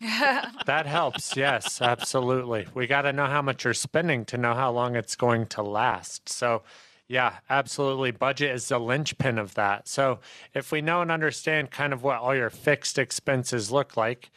[0.66, 1.36] that helps.
[1.36, 2.66] Yes, absolutely.
[2.74, 5.62] We got to know how much you're spending to know how long it's going to
[5.62, 6.28] last.
[6.28, 6.62] So,
[7.08, 8.12] yeah, absolutely.
[8.12, 9.88] Budget is the linchpin of that.
[9.88, 10.20] So,
[10.54, 14.30] if we know and understand kind of what all your fixed expenses look like,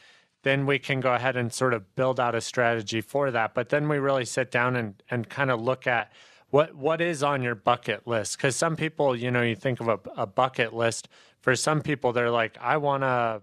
[0.44, 3.54] then we can go ahead and sort of build out a strategy for that.
[3.54, 6.12] But then we really sit down and, and kind of look at
[6.50, 8.38] what what is on your bucket list?
[8.38, 11.08] Because some people, you know, you think of a, a bucket list.
[11.42, 13.42] For some people, they're like, I want to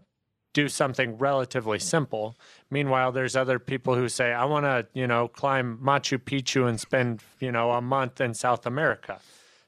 [0.54, 2.36] do something relatively simple.
[2.70, 6.80] Meanwhile, there's other people who say, I want to, you know, climb Machu Picchu and
[6.80, 9.20] spend, you know, a month in South America.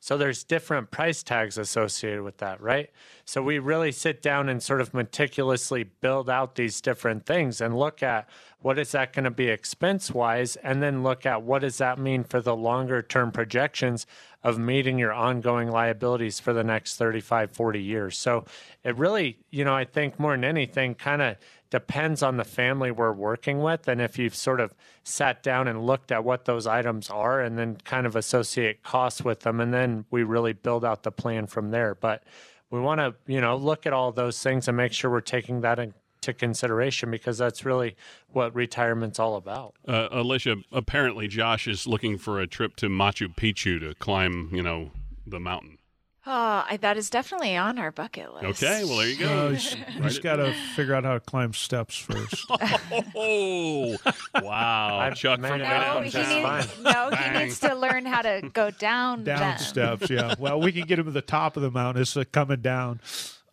[0.07, 2.91] So there's different price tags associated with that, right?
[3.25, 7.77] So we really sit down and sort of meticulously build out these different things and
[7.77, 8.29] look at
[8.61, 11.99] what is that going to be expense wise and then look at what does that
[11.99, 14.07] mean for the longer term projections
[14.45, 18.17] of meeting your ongoing liabilities for the next 35, 40 years.
[18.17, 18.45] So
[18.85, 21.37] it really, you know, I think more than anything, kind of
[21.71, 23.89] depends on the family we're working with.
[23.89, 27.59] And if you've sort of sat down and looked at what those items are and
[27.59, 31.47] then kind of associate costs with them, and then we really build out the plan
[31.47, 31.95] from there.
[31.95, 32.23] But
[32.71, 35.61] we want to, you know, look at all those things and make sure we're taking
[35.61, 37.97] that into consideration because that's really
[38.29, 39.75] what retirement's all about.
[39.87, 44.63] Uh, Alicia, apparently Josh is looking for a trip to Machu Picchu to climb, you
[44.63, 44.91] know,
[45.27, 45.79] the mountain.
[46.29, 48.63] Oh, I, that is definitely on our bucket list.
[48.65, 49.47] Okay, well there you go.
[49.47, 52.45] Uh, he's he's got to figure out how to climb steps first.
[53.19, 53.97] Oh,
[54.43, 54.99] wow!
[54.99, 58.71] I've Chuck made from No, he needs, no, he needs to learn how to go
[58.71, 59.59] down, down them.
[59.59, 60.35] steps, yeah.
[60.39, 62.03] Well, we can get him to the top of the mountain.
[62.03, 63.01] It's uh, coming down.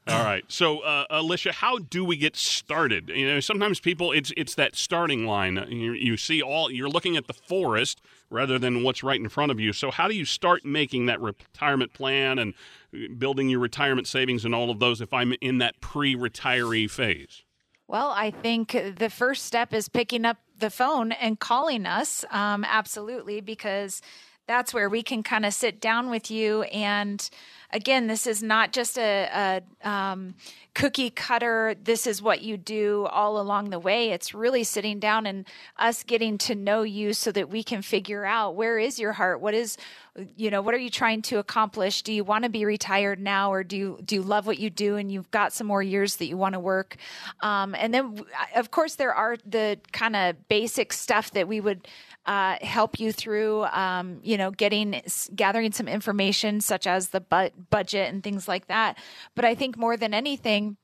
[0.06, 0.44] All right.
[0.50, 3.10] So, uh, Alicia, how do we get started?
[3.10, 5.66] You know, sometimes people, it's it's that starting line.
[5.70, 9.52] You, you see all, you're looking at the forest rather than what's right in front
[9.52, 9.72] of you.
[9.72, 12.54] So, how do you start making that retirement plan and
[12.94, 17.44] uh, building your retirement savings and all of those if I'm in that pre-retiree phase?
[17.88, 22.26] Well, I think the first step is picking up the phone and calling us.
[22.30, 24.02] Um, absolutely, because
[24.48, 26.64] that's where we can kind of sit down with you.
[26.64, 27.30] And
[27.74, 30.36] again, this is not just a, a um,
[30.76, 34.12] cookie cutter, this is what you do all along the way.
[34.12, 35.46] It's really sitting down and
[35.78, 39.42] us getting to know you so that we can figure out where is your heart?
[39.42, 39.78] What is,
[40.36, 42.02] you know, what are you trying to accomplish?
[42.02, 44.70] Do you want to be retired now or do you, do you love what you
[44.70, 46.96] do and you've got some more years that you want to work?
[47.42, 48.24] Um, and then,
[48.56, 51.88] of course, there are the kind of basic stuff that we would
[52.26, 55.02] uh, help you through, um, you know, getting
[55.36, 58.98] gathering some information such as the bu- budget and things like that.
[59.36, 60.78] But I think more than anything,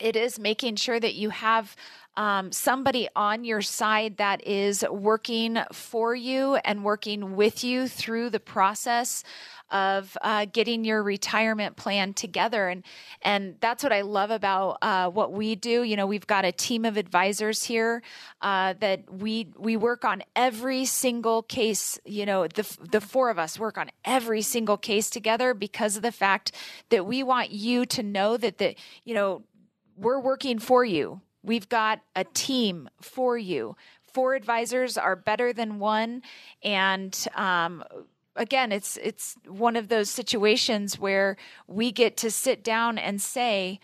[0.00, 1.74] it is making sure that you have
[2.16, 8.30] um, somebody on your side that is working for you and working with you through
[8.30, 9.22] the process
[9.70, 12.82] of uh, getting your retirement plan together and
[13.22, 15.82] and that's what I love about uh, what we do.
[15.82, 18.02] You know, we've got a team of advisors here
[18.40, 21.98] uh, that we we work on every single case.
[22.04, 26.02] You know, the the four of us work on every single case together because of
[26.02, 26.52] the fact
[26.90, 29.42] that we want you to know that the you know
[29.96, 31.20] we're working for you.
[31.42, 33.76] We've got a team for you.
[34.12, 36.22] Four advisors are better than one,
[36.62, 37.84] and um,
[38.38, 41.36] again, it's it's one of those situations where
[41.66, 43.80] we get to sit down and say,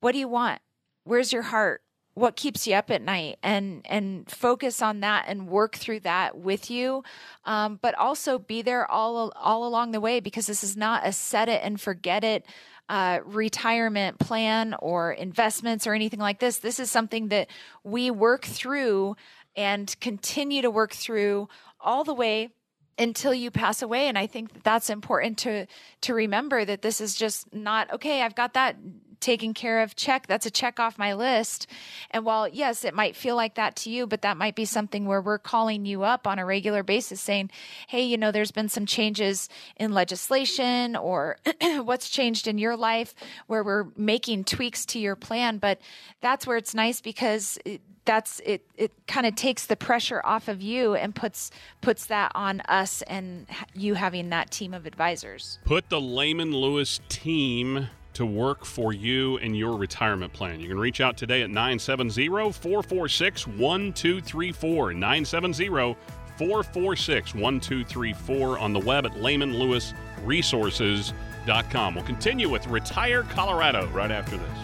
[0.00, 0.60] "What do you want?
[1.04, 1.82] Where's your heart?
[2.14, 6.38] What keeps you up at night?" and and focus on that and work through that
[6.38, 7.02] with you,
[7.44, 11.12] um, but also be there all all along the way because this is not a
[11.12, 12.46] set it and forget it
[12.90, 16.58] uh, retirement plan or investments or anything like this.
[16.58, 17.48] This is something that
[17.84, 19.16] we work through
[19.56, 21.48] and continue to work through
[21.80, 22.50] all the way
[22.98, 25.66] until you pass away and i think that that's important to
[26.00, 28.76] to remember that this is just not okay i've got that
[29.20, 31.66] taken care of check that's a check off my list.
[32.10, 35.06] And while yes it might feel like that to you but that might be something
[35.06, 37.50] where we're calling you up on a regular basis saying
[37.88, 41.36] hey you know there's been some changes in legislation or
[41.82, 43.14] what's changed in your life
[43.46, 45.58] where we're making tweaks to your plan.
[45.58, 45.80] But
[46.20, 50.48] that's where it's nice because it, that's it it kind of takes the pressure off
[50.48, 51.50] of you and puts
[51.80, 55.58] puts that on us and you having that team of advisors.
[55.64, 57.88] Put the Lehman Lewis team
[58.20, 60.60] to work for you and your retirement plan.
[60.60, 64.92] You can reach out today at 970 446 1234.
[64.92, 65.96] 970
[66.36, 71.94] 446 1234 on the web at lehmanlewisresources.com.
[71.94, 74.58] We'll continue with Retire Colorado right after this.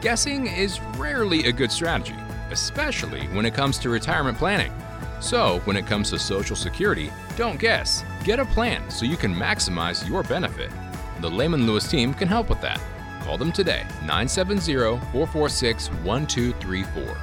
[0.00, 2.14] Guessing is rarely a good strategy,
[2.52, 4.72] especially when it comes to retirement planning.
[5.20, 8.04] So, when it comes to Social Security, don't guess.
[8.22, 10.70] Get a plan so you can maximize your benefit.
[11.20, 12.80] The Lehman Lewis team can help with that.
[13.22, 14.74] Call them today, 970
[15.12, 17.16] 446 1234.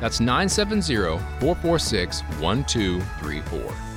[0.00, 0.94] That's 970
[1.40, 3.93] 446 1234.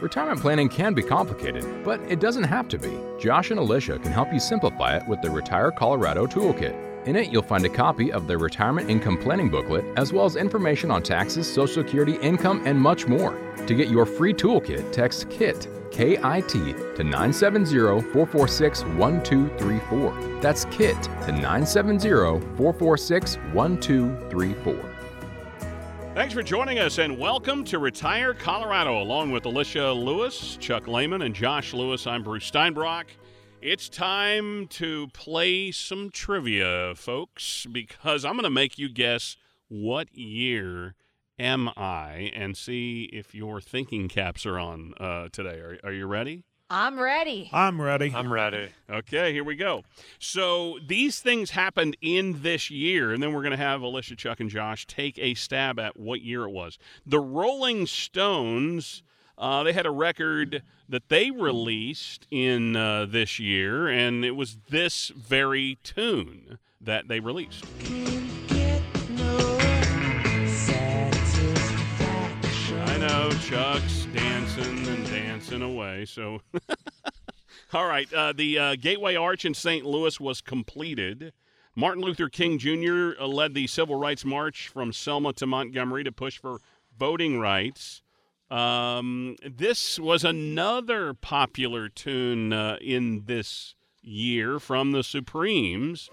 [0.00, 2.98] Retirement planning can be complicated, but it doesn't have to be.
[3.18, 7.06] Josh and Alicia can help you simplify it with the Retire Colorado Toolkit.
[7.06, 10.36] In it, you'll find a copy of the Retirement Income Planning Booklet, as well as
[10.36, 13.38] information on taxes, Social Security, income, and much more.
[13.66, 20.40] To get your free toolkit, text KIT, K I T, to 970 446 1234.
[20.42, 22.10] That's KIT to 970
[22.56, 24.95] 446 1234.
[26.16, 29.02] Thanks for joining us and welcome to Retire Colorado.
[29.02, 33.04] Along with Alicia Lewis, Chuck Lehman, and Josh Lewis, I'm Bruce Steinbrock.
[33.60, 39.36] It's time to play some trivia, folks, because I'm going to make you guess
[39.68, 40.94] what year
[41.38, 45.58] am I and see if your thinking caps are on uh, today.
[45.58, 46.44] Are, are you ready?
[46.68, 47.48] I'm ready.
[47.52, 48.12] I'm ready.
[48.12, 48.70] I'm ready.
[48.90, 49.84] Okay, here we go.
[50.18, 54.40] So these things happened in this year, and then we're going to have Alicia, Chuck,
[54.40, 56.78] and Josh take a stab at what year it was.
[57.06, 59.02] The Rolling Stones.
[59.38, 64.56] Uh, they had a record that they released in uh, this year, and it was
[64.70, 67.64] this very tune that they released.
[73.40, 76.04] Chuck's dancing and dancing away.
[76.04, 76.40] So,
[77.72, 79.84] all right, uh, the uh, Gateway Arch in St.
[79.84, 81.32] Louis was completed.
[81.74, 83.22] Martin Luther King Jr.
[83.22, 86.60] led the Civil Rights March from Selma to Montgomery to push for
[86.98, 88.02] voting rights.
[88.50, 96.08] Um, this was another popular tune uh, in this year from the Supremes.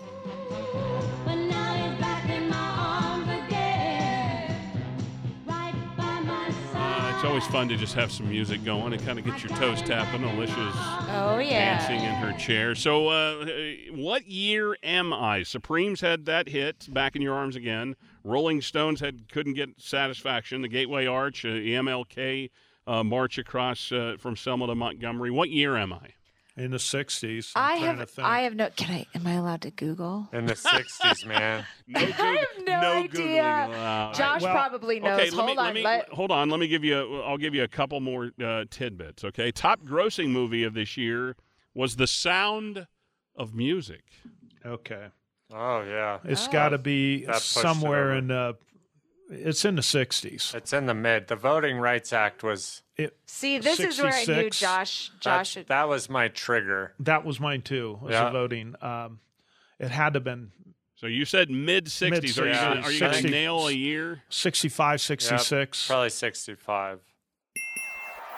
[7.33, 10.23] Always fun to just have some music going and kind of get your toes tapping.
[10.23, 10.75] Alicia's
[11.09, 11.79] Oh yeah.
[11.79, 12.75] dancing in her chair.
[12.75, 13.47] So, uh,
[13.91, 15.41] what year am I?
[15.41, 20.61] Supremes had that hit, "Back in Your Arms Again." Rolling Stones had couldn't get satisfaction.
[20.61, 22.51] The Gateway Arch, uh, the MLK
[22.85, 25.31] uh, march across uh, from Selma to Montgomery.
[25.31, 26.09] What year am I?
[26.55, 27.51] In the 60s.
[27.55, 28.09] I I'm trying to have.
[28.11, 28.27] think.
[28.27, 28.69] I have no.
[28.75, 29.05] Can I?
[29.15, 30.29] Am I allowed to Google?
[30.31, 31.65] In the 60s, man.
[31.87, 34.11] No, I have no idea.
[34.15, 35.19] Josh Well, probably knows.
[35.19, 35.65] Okay, Hold me, on.
[35.65, 36.49] let me let- hold on.
[36.51, 36.95] Let me give you.
[36.99, 39.23] A, I'll give you a couple more uh, tidbits.
[39.23, 41.35] Okay, top grossing movie of this year
[41.73, 42.85] was The Sound
[43.35, 44.03] of Music.
[44.63, 45.07] Okay.
[45.51, 46.19] Oh, yeah.
[46.23, 46.51] It's Oh.
[46.51, 48.15] got to be That it somewhere over.
[48.17, 48.57] in the.
[49.31, 50.53] It's in the 60s.
[50.53, 51.29] It's in the mid.
[51.29, 52.82] The Voting Rights Act was.
[52.97, 54.59] It, See, this is where I knew 66.
[54.59, 55.09] Josh.
[55.09, 55.57] That, Josh.
[55.67, 56.93] that was my trigger.
[56.99, 57.97] that was mine too.
[58.01, 58.25] Was Yeah.
[58.25, 58.75] the voting.
[58.81, 59.19] Um,
[59.79, 60.51] it had to have been
[60.95, 62.37] So you said mid sixties.
[62.39, 62.61] Are you Mid-sixties.
[62.75, 64.21] gonna, are you going to nail a year?
[64.29, 65.87] 65, Yep, 66.
[65.87, 66.99] probably 65.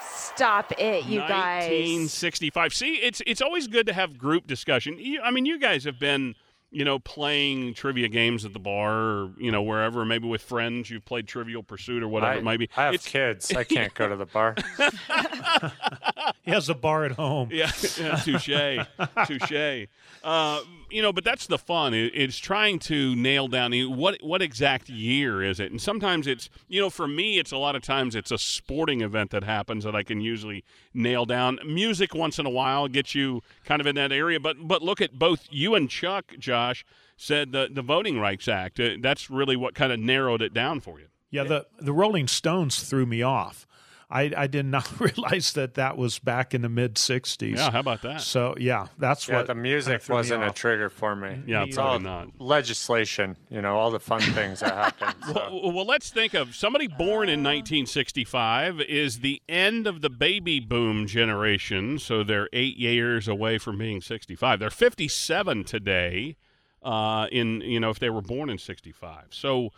[0.00, 1.68] Stop it, you guys.
[1.70, 2.74] 1965.
[2.74, 4.98] See, it's it's always good to have group discussion.
[4.98, 6.34] You, I mean, you guys have been,
[6.70, 10.90] you know, playing trivia games at the bar or you know wherever, maybe with friends.
[10.90, 12.68] You've played Trivial Pursuit or whatever I, it might be.
[12.76, 13.52] I have It's- kids.
[13.54, 14.54] I can't go to the bar.
[16.46, 17.48] He has a bar at home.
[17.52, 18.78] Yeah, touche,
[19.26, 19.86] touche.
[20.22, 21.92] Uh, you know, but that's the fun.
[21.92, 26.48] It, it's trying to nail down what what exact year is it, and sometimes it's
[26.68, 29.82] you know for me it's a lot of times it's a sporting event that happens
[29.82, 31.58] that I can usually nail down.
[31.66, 35.00] Music once in a while gets you kind of in that area, but but look
[35.00, 36.84] at both you and Chuck, Josh
[37.16, 38.78] said the the Voting Rights Act.
[38.78, 41.06] Uh, that's really what kind of narrowed it down for you.
[41.28, 43.66] Yeah, the the Rolling Stones threw me off.
[44.08, 47.56] I, I did not realize that that was back in the mid '60s.
[47.56, 48.20] Yeah, how about that?
[48.20, 50.54] So yeah, that's yeah, what the kinda music threw wasn't a off.
[50.54, 51.42] trigger for me.
[51.46, 52.40] Yeah, It's probably all not.
[52.40, 55.14] Legislation, you know, all the fun things that happen.
[55.26, 55.32] So.
[55.34, 60.60] Well, well, let's think of somebody born in 1965 is the end of the baby
[60.60, 64.58] boom generation, so they're eight years away from being 65.
[64.60, 66.36] They're 57 today.
[66.82, 69.70] Uh, in you know, if they were born in 65, so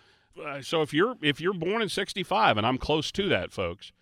[0.45, 3.93] uh, so if you're if you're born in 65, and I'm close to that, folks,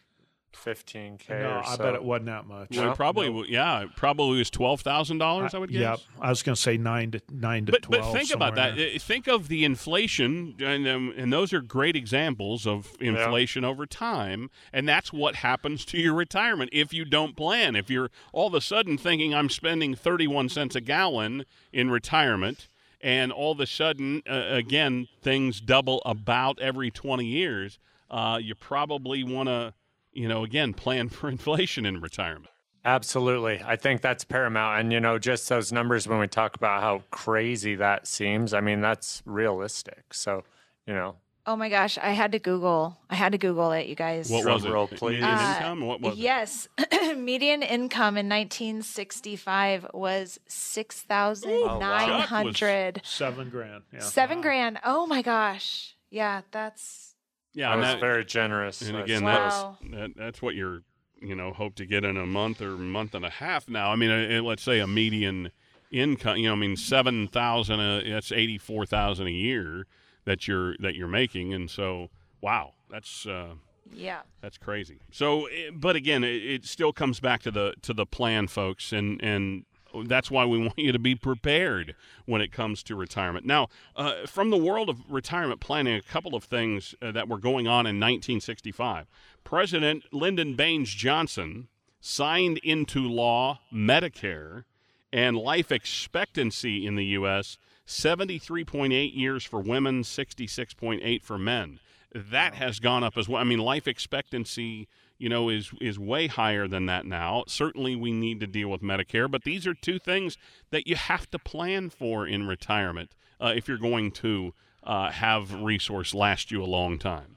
[0.53, 1.82] 15k no, or I so.
[1.84, 2.68] bet it wasn't that much.
[2.76, 5.55] well, it probably w yeah, it probably was twelve thousand dollars.
[5.55, 5.80] I would guess.
[5.80, 8.12] Yeah, I was going to say nine to nine to But, twelve.
[8.12, 8.76] but think about that.
[8.76, 8.98] there.
[8.98, 14.51] Think of the inflation, and, um, and those are great examples of inflation over time.
[14.72, 17.76] And that's what happens to your retirement if you don't plan.
[17.76, 22.68] If you're all of a sudden thinking, I'm spending 31 cents a gallon in retirement,
[23.01, 27.78] and all of a sudden, uh, again, things double about every 20 years,
[28.11, 29.72] uh, you probably want to,
[30.12, 32.50] you know, again, plan for inflation in retirement.
[32.84, 33.62] Absolutely.
[33.64, 34.80] I think that's paramount.
[34.80, 38.61] And, you know, just those numbers when we talk about how crazy that seems, I
[38.61, 40.14] mean, that's realistic.
[40.14, 40.44] So,
[40.86, 42.98] you know, Oh my gosh, I had to Google.
[43.08, 44.30] I had to Google it, you guys.
[44.30, 44.70] What Drum was it?
[44.70, 45.20] roll, please.
[45.20, 45.80] Median Uh, income?
[45.86, 46.20] What was it?
[46.20, 46.68] yes,
[47.16, 53.00] median income in 1965 was six thousand nine hundred.
[53.04, 53.82] seven grand.
[53.92, 54.00] Yeah.
[54.00, 54.78] Seven grand.
[54.84, 55.96] Oh my gosh.
[56.11, 57.09] Yeah, that's
[57.55, 58.80] Yeah, that and was that- very generous.
[58.82, 59.78] And That's- again, Wow.
[59.82, 60.82] that's that, that's what you're
[61.20, 63.90] you know hope to get in a month or month and a half now.
[63.92, 65.51] I mean, uh, let's say a median
[65.90, 66.36] income.
[66.38, 67.80] You know, I mean, seven thousand.
[67.80, 69.86] Uh, that's eighty four thousand a year
[70.24, 72.09] that you're that you're making, and so
[72.40, 73.26] wow, that's.
[73.26, 73.55] Uh,
[73.92, 74.20] yeah.
[74.40, 75.01] that's crazy.
[75.11, 78.92] So, eh, but again, it, it still comes back to the to the plan, folks,
[78.92, 79.64] and and
[80.05, 81.95] that's why we want you to be prepared
[82.26, 83.47] when it comes to retirement.
[83.47, 87.38] Now, uh, from the world of retirement planning, a couple of things uh, that were
[87.38, 89.07] going on in 1965.
[89.45, 91.68] President Lyndon Baines Johnson
[92.01, 94.64] signed into law Medicare
[95.12, 97.59] and life expectancy in the U.S.
[97.86, 101.80] 73.8 years for women, 66.8 for men.
[102.14, 103.41] That has gone up as well.
[103.41, 104.88] I mean, life expectancy,
[105.20, 107.44] you know, is is way higher than that now.
[107.46, 110.38] Certainly, we need to deal with Medicare, but these are two things
[110.70, 115.52] that you have to plan for in retirement uh, if you're going to uh, have
[115.52, 117.36] resource last you a long time.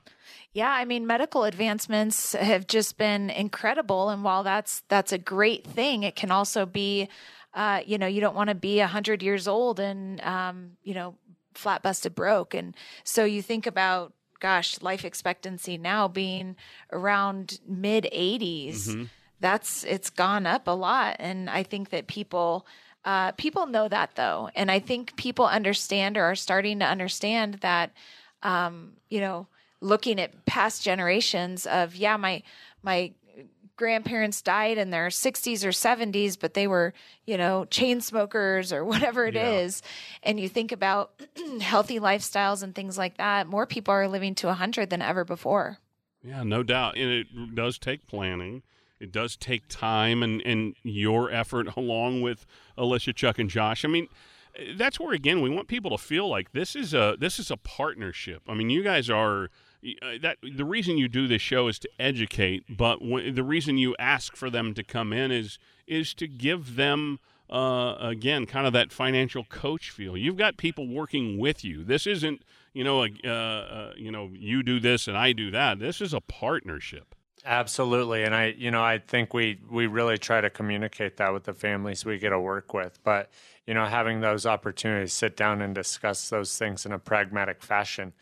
[0.54, 5.68] Yeah, I mean medical advancements have just been incredible and while that's that's a great
[5.68, 7.10] thing, it can also be
[7.54, 11.16] uh, you know, you don't want to be 100 years old and um, you know,
[11.54, 14.14] flat busted broke and so you think about
[14.44, 16.58] gosh, life expectancy now being
[16.92, 19.08] around mid 80s.
[19.40, 22.68] That's it's gone up a lot and I think that people
[23.06, 27.56] uh, people know that though, and I think people understand or are starting to understand
[27.56, 27.92] that
[28.44, 29.48] um, you know,
[29.82, 32.44] looking at past generations of yeah, my
[32.82, 33.12] my
[33.84, 36.94] grandparents died in their 60s or 70s, but they were,
[37.26, 39.82] you know, chain smokers or whatever it is,
[40.24, 41.12] And you think about
[41.62, 45.80] healthy lifestyles and things like that, more people are living to 100 than ever before.
[46.24, 46.96] Yeah, no doubt.
[46.96, 48.64] And it does take planning.
[49.02, 52.46] It does take time and, and your effort along with
[52.78, 53.84] Alicia, Chuck, and Josh.
[53.84, 54.08] I mean,
[54.78, 57.58] that's where again we want people to feel like this is a this is a
[57.58, 58.44] partnership.
[58.48, 59.50] I mean, you guys are
[60.02, 63.78] uh, that the reason you do this show is to educate, but w- the reason
[63.78, 67.20] you ask for them to come in is is to give them
[67.50, 70.16] uh, again kind of that financial coach feel.
[70.16, 71.84] You've got people working with you.
[71.84, 75.52] This isn't you know a, uh, uh, you know you do this and I do
[75.52, 75.80] that.
[75.80, 77.16] This is a partnership.
[77.46, 81.44] Absolutely, and I, you know, I think we we really try to communicate that with
[81.44, 83.04] the families we get to work with.
[83.04, 83.32] But
[83.68, 88.14] you know, having those opportunities, sit down and discuss those things in a pragmatic fashion,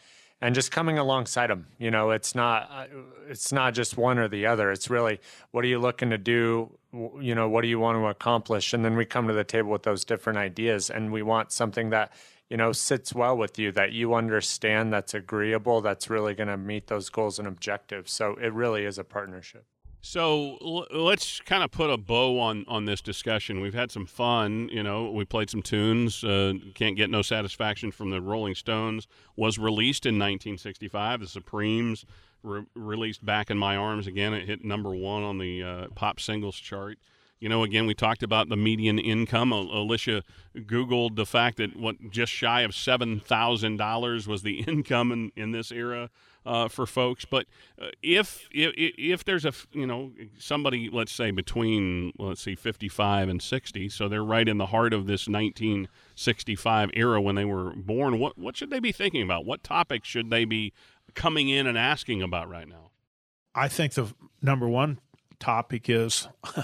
[0.41, 1.67] and just coming alongside them.
[1.77, 2.85] You know, it's not uh,
[3.29, 4.71] it's not just one or the other.
[4.71, 5.19] It's really
[5.51, 6.71] what are you looking to do?
[7.19, 8.73] You know, what do you want to accomplish?
[8.73, 11.91] And then we come to the table with those different ideas, and we want something
[11.91, 12.11] that
[12.49, 16.57] you know sits well with you, that you understand, that's agreeable, that's really going to
[16.57, 18.11] meet those goals and objectives.
[18.11, 19.65] So it really is a partnership.
[20.01, 23.61] So l- let's kind of put a bow on on this discussion.
[23.61, 24.69] We've had some fun.
[24.69, 26.23] You know, we played some tunes.
[26.23, 31.21] Uh, Can't get no satisfaction from the Rolling Stones was released in 1965.
[31.21, 32.05] The Supremes
[32.43, 34.33] re- released "Back in My Arms" again.
[34.33, 36.97] It hit number one on the uh, pop singles chart.
[37.39, 39.51] You know, again, we talked about the median income.
[39.51, 40.21] Alicia
[40.55, 45.31] Googled the fact that what just shy of seven thousand dollars was the income in,
[45.35, 46.09] in this era
[46.45, 47.25] uh, for folks.
[47.25, 47.45] But
[47.81, 53.29] uh, if, if if there's a you know somebody, let's say between let's see 55
[53.29, 57.73] and 60, so they're right in the heart of this 1965 era when they were
[57.75, 58.19] born.
[58.19, 59.45] What what should they be thinking about?
[59.45, 60.73] What topics should they be
[61.13, 62.91] coming in and asking about right now?
[63.53, 64.99] I think the number one
[65.39, 66.27] topic is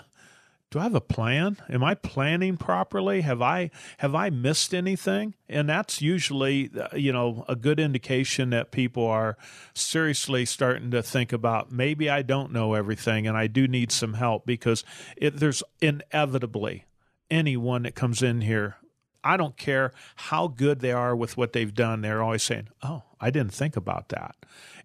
[0.70, 1.58] do I have a plan?
[1.70, 3.22] Am I planning properly?
[3.22, 5.36] Have I have I missed anything?
[5.48, 9.38] And that's usually uh, you know a good indication that people are
[9.74, 14.16] seriously starting to think about maybe I don't know everything and I do need some
[14.16, 14.84] help because
[15.16, 16.86] it, there's inevitably
[17.32, 18.78] anyone that comes in here
[19.24, 22.00] I don't care how good they are with what they've done.
[22.00, 24.36] They're always saying, "Oh, I didn't think about that."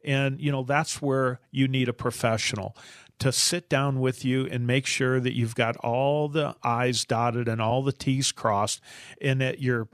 [0.05, 2.77] And you know, that's where you need a professional
[3.23, 7.47] to sit down with you and make sure that you've got all the I's dotted
[7.47, 8.81] and all the T's crossed
[9.21, 9.87] and that you're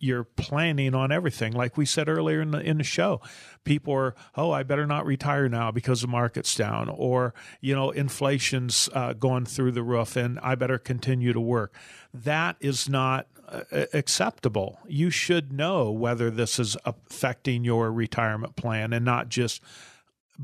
[0.00, 1.52] you're planning on everything.
[1.52, 3.20] Like we said earlier in the in the show,
[3.62, 7.92] people are, oh, I better not retire now because the market's down, or you know,
[7.92, 11.72] inflation's uh, going through the roof, and I better continue to work.
[12.12, 13.62] That is not uh,
[13.92, 14.80] acceptable.
[14.88, 19.62] You should know whether this is affecting your retirement plan, and not just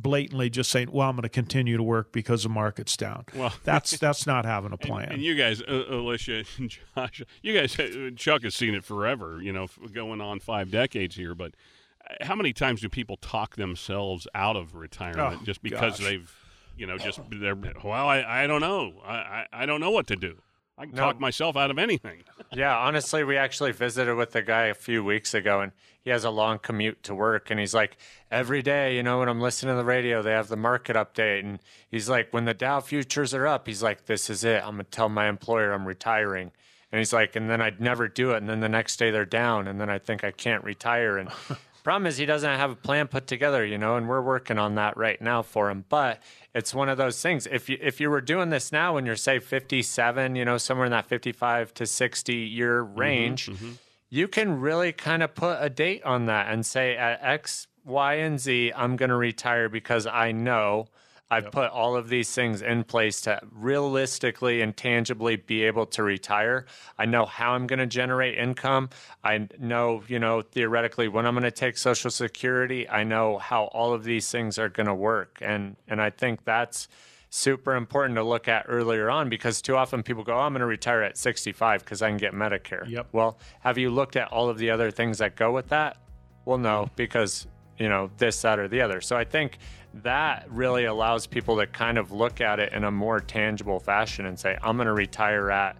[0.03, 3.53] blatantly just saying, "Well, I'm going to continue to work because the market's down." Well,
[3.64, 5.05] that's that's not having a plan.
[5.05, 8.84] And, and you guys, uh, Alicia and Josh, you guys, uh, Chuck has seen it
[8.84, 9.40] forever.
[9.42, 11.34] You know, going on five decades here.
[11.34, 11.55] But
[12.09, 16.09] uh, how many times do people talk themselves out of retirement oh, just because gosh.
[16.09, 16.36] they've,
[16.76, 20.07] you know, just they're well, I, I don't know, I, I, I don't know what
[20.09, 20.38] to do.
[20.78, 21.03] I can no.
[21.03, 22.22] talk myself out of anything.
[22.53, 25.72] yeah, honestly, we actually visited with a guy a few weeks ago, and
[26.09, 27.50] he has a long commute to work.
[27.50, 27.98] And he's like,
[28.30, 31.40] every day, you know, when I'm listening to the radio, they have the market update.
[31.40, 31.59] And
[31.90, 34.62] he's like, when the Dow futures are up, he's like, this is it.
[34.64, 36.50] I'm going to tell my employer I'm retiring.
[36.90, 38.38] And he's like, and then I'd never do it.
[38.38, 39.68] And then the next day they're down.
[39.68, 41.18] And then I think I can't retire.
[41.18, 41.28] And
[41.84, 44.76] problem is he doesn't have a plan put together, you know, and we're working on
[44.76, 45.84] that right now for him.
[45.90, 46.22] But
[46.54, 47.46] it's one of those things.
[47.46, 50.86] If you if you were doing this now when you're say 57, you know, somewhere
[50.86, 53.74] in that 55 to 60 year mm-hmm, range, mm-hmm, mm-hmm.
[54.11, 58.14] You can really kind of put a date on that and say at X, Y,
[58.14, 60.86] and Z, I'm going to retire because I know
[61.30, 61.52] I've yep.
[61.52, 66.64] put all of these things in place to realistically and tangibly be able to retire.
[66.98, 68.88] I know how I'm going to generate income.
[69.22, 73.64] I know, you know, theoretically when I'm going to take social security, I know how
[73.64, 75.38] all of these things are going to work.
[75.42, 76.88] And and I think that's
[77.30, 80.60] super important to look at earlier on because too often people go, oh, I'm going
[80.60, 82.88] to retire at 65 because I can get Medicare.
[82.88, 83.08] Yep.
[83.12, 85.98] Well, have you looked at all of the other things that go with that?
[86.44, 87.46] Well, no, because,
[87.78, 89.00] you know, this, that, or the other.
[89.00, 89.58] So I think
[89.94, 94.26] that really allows people to kind of look at it in a more tangible fashion
[94.26, 95.76] and say, I'm going to retire at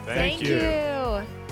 [0.06, 0.56] Thank, Thank you.
[0.56, 1.45] you.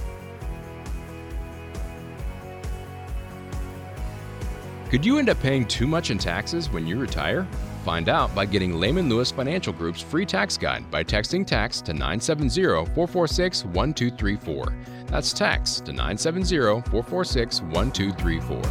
[4.94, 7.48] Could you end up paying too much in taxes when you retire?
[7.84, 11.94] Find out by getting Lehman Lewis Financial Group's free tax guide by texting tax to
[11.94, 12.62] 970
[12.94, 14.76] 446 1234.
[15.08, 16.58] That's tax to 970
[16.92, 18.62] 446 1234.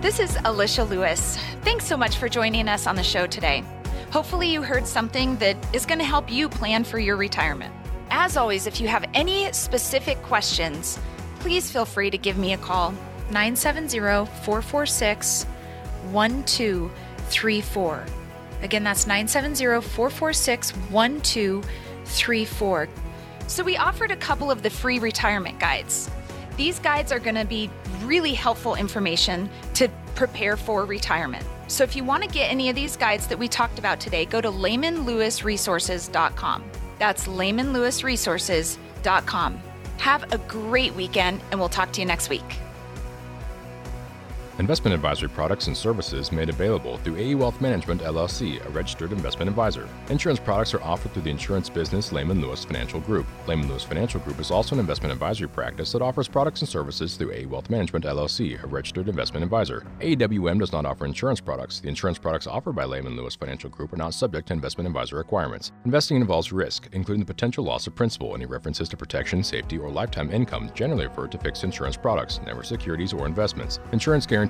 [0.00, 1.38] This is Alicia Lewis.
[1.60, 3.62] Thanks so much for joining us on the show today.
[4.10, 7.72] Hopefully, you heard something that is going to help you plan for your retirement.
[8.10, 10.98] As always, if you have any specific questions,
[11.38, 12.90] please feel free to give me a call
[13.30, 15.44] 970 446
[16.10, 18.06] 1234.
[18.62, 22.88] Again, that's 970 446 1234.
[23.46, 26.10] So, we offered a couple of the free retirement guides.
[26.56, 27.70] These guides are going to be
[28.02, 31.46] really helpful information to prepare for retirement.
[31.70, 34.24] So if you want to get any of these guides that we talked about today,
[34.24, 36.64] go to lehmanlewisresources.com.
[36.98, 39.62] That's lehmanlewisresources.com.
[39.98, 42.58] Have a great weekend, and we'll talk to you next week.
[44.60, 49.48] Investment advisory products and services made available through AE Wealth Management LLC, a registered investment
[49.48, 49.88] advisor.
[50.10, 53.26] Insurance products are offered through the insurance business Lehman Lewis Financial Group.
[53.48, 57.16] Lehman Lewis Financial Group is also an investment advisory practice that offers products and services
[57.16, 59.86] through AE Wealth Management LLC, a registered investment advisor.
[60.00, 61.80] AWM does not offer insurance products.
[61.80, 65.16] The insurance products offered by Lehman Lewis Financial Group are not subject to investment advisor
[65.16, 65.72] requirements.
[65.86, 68.34] Investing involves risk, including the potential loss of principal.
[68.34, 72.62] Any references to protection, safety, or lifetime income generally refer to fixed insurance products, never
[72.62, 73.80] securities or investments.
[73.92, 74.49] Insurance guarantees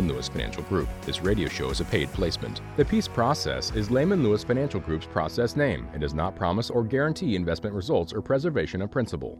[0.00, 0.88] Lewis Financial Group.
[1.02, 2.60] This radio show is a paid placement.
[2.76, 5.88] The Peace Process is Lehman Lewis Financial Group's process name.
[5.94, 9.38] It does not promise or guarantee investment results or preservation of principal.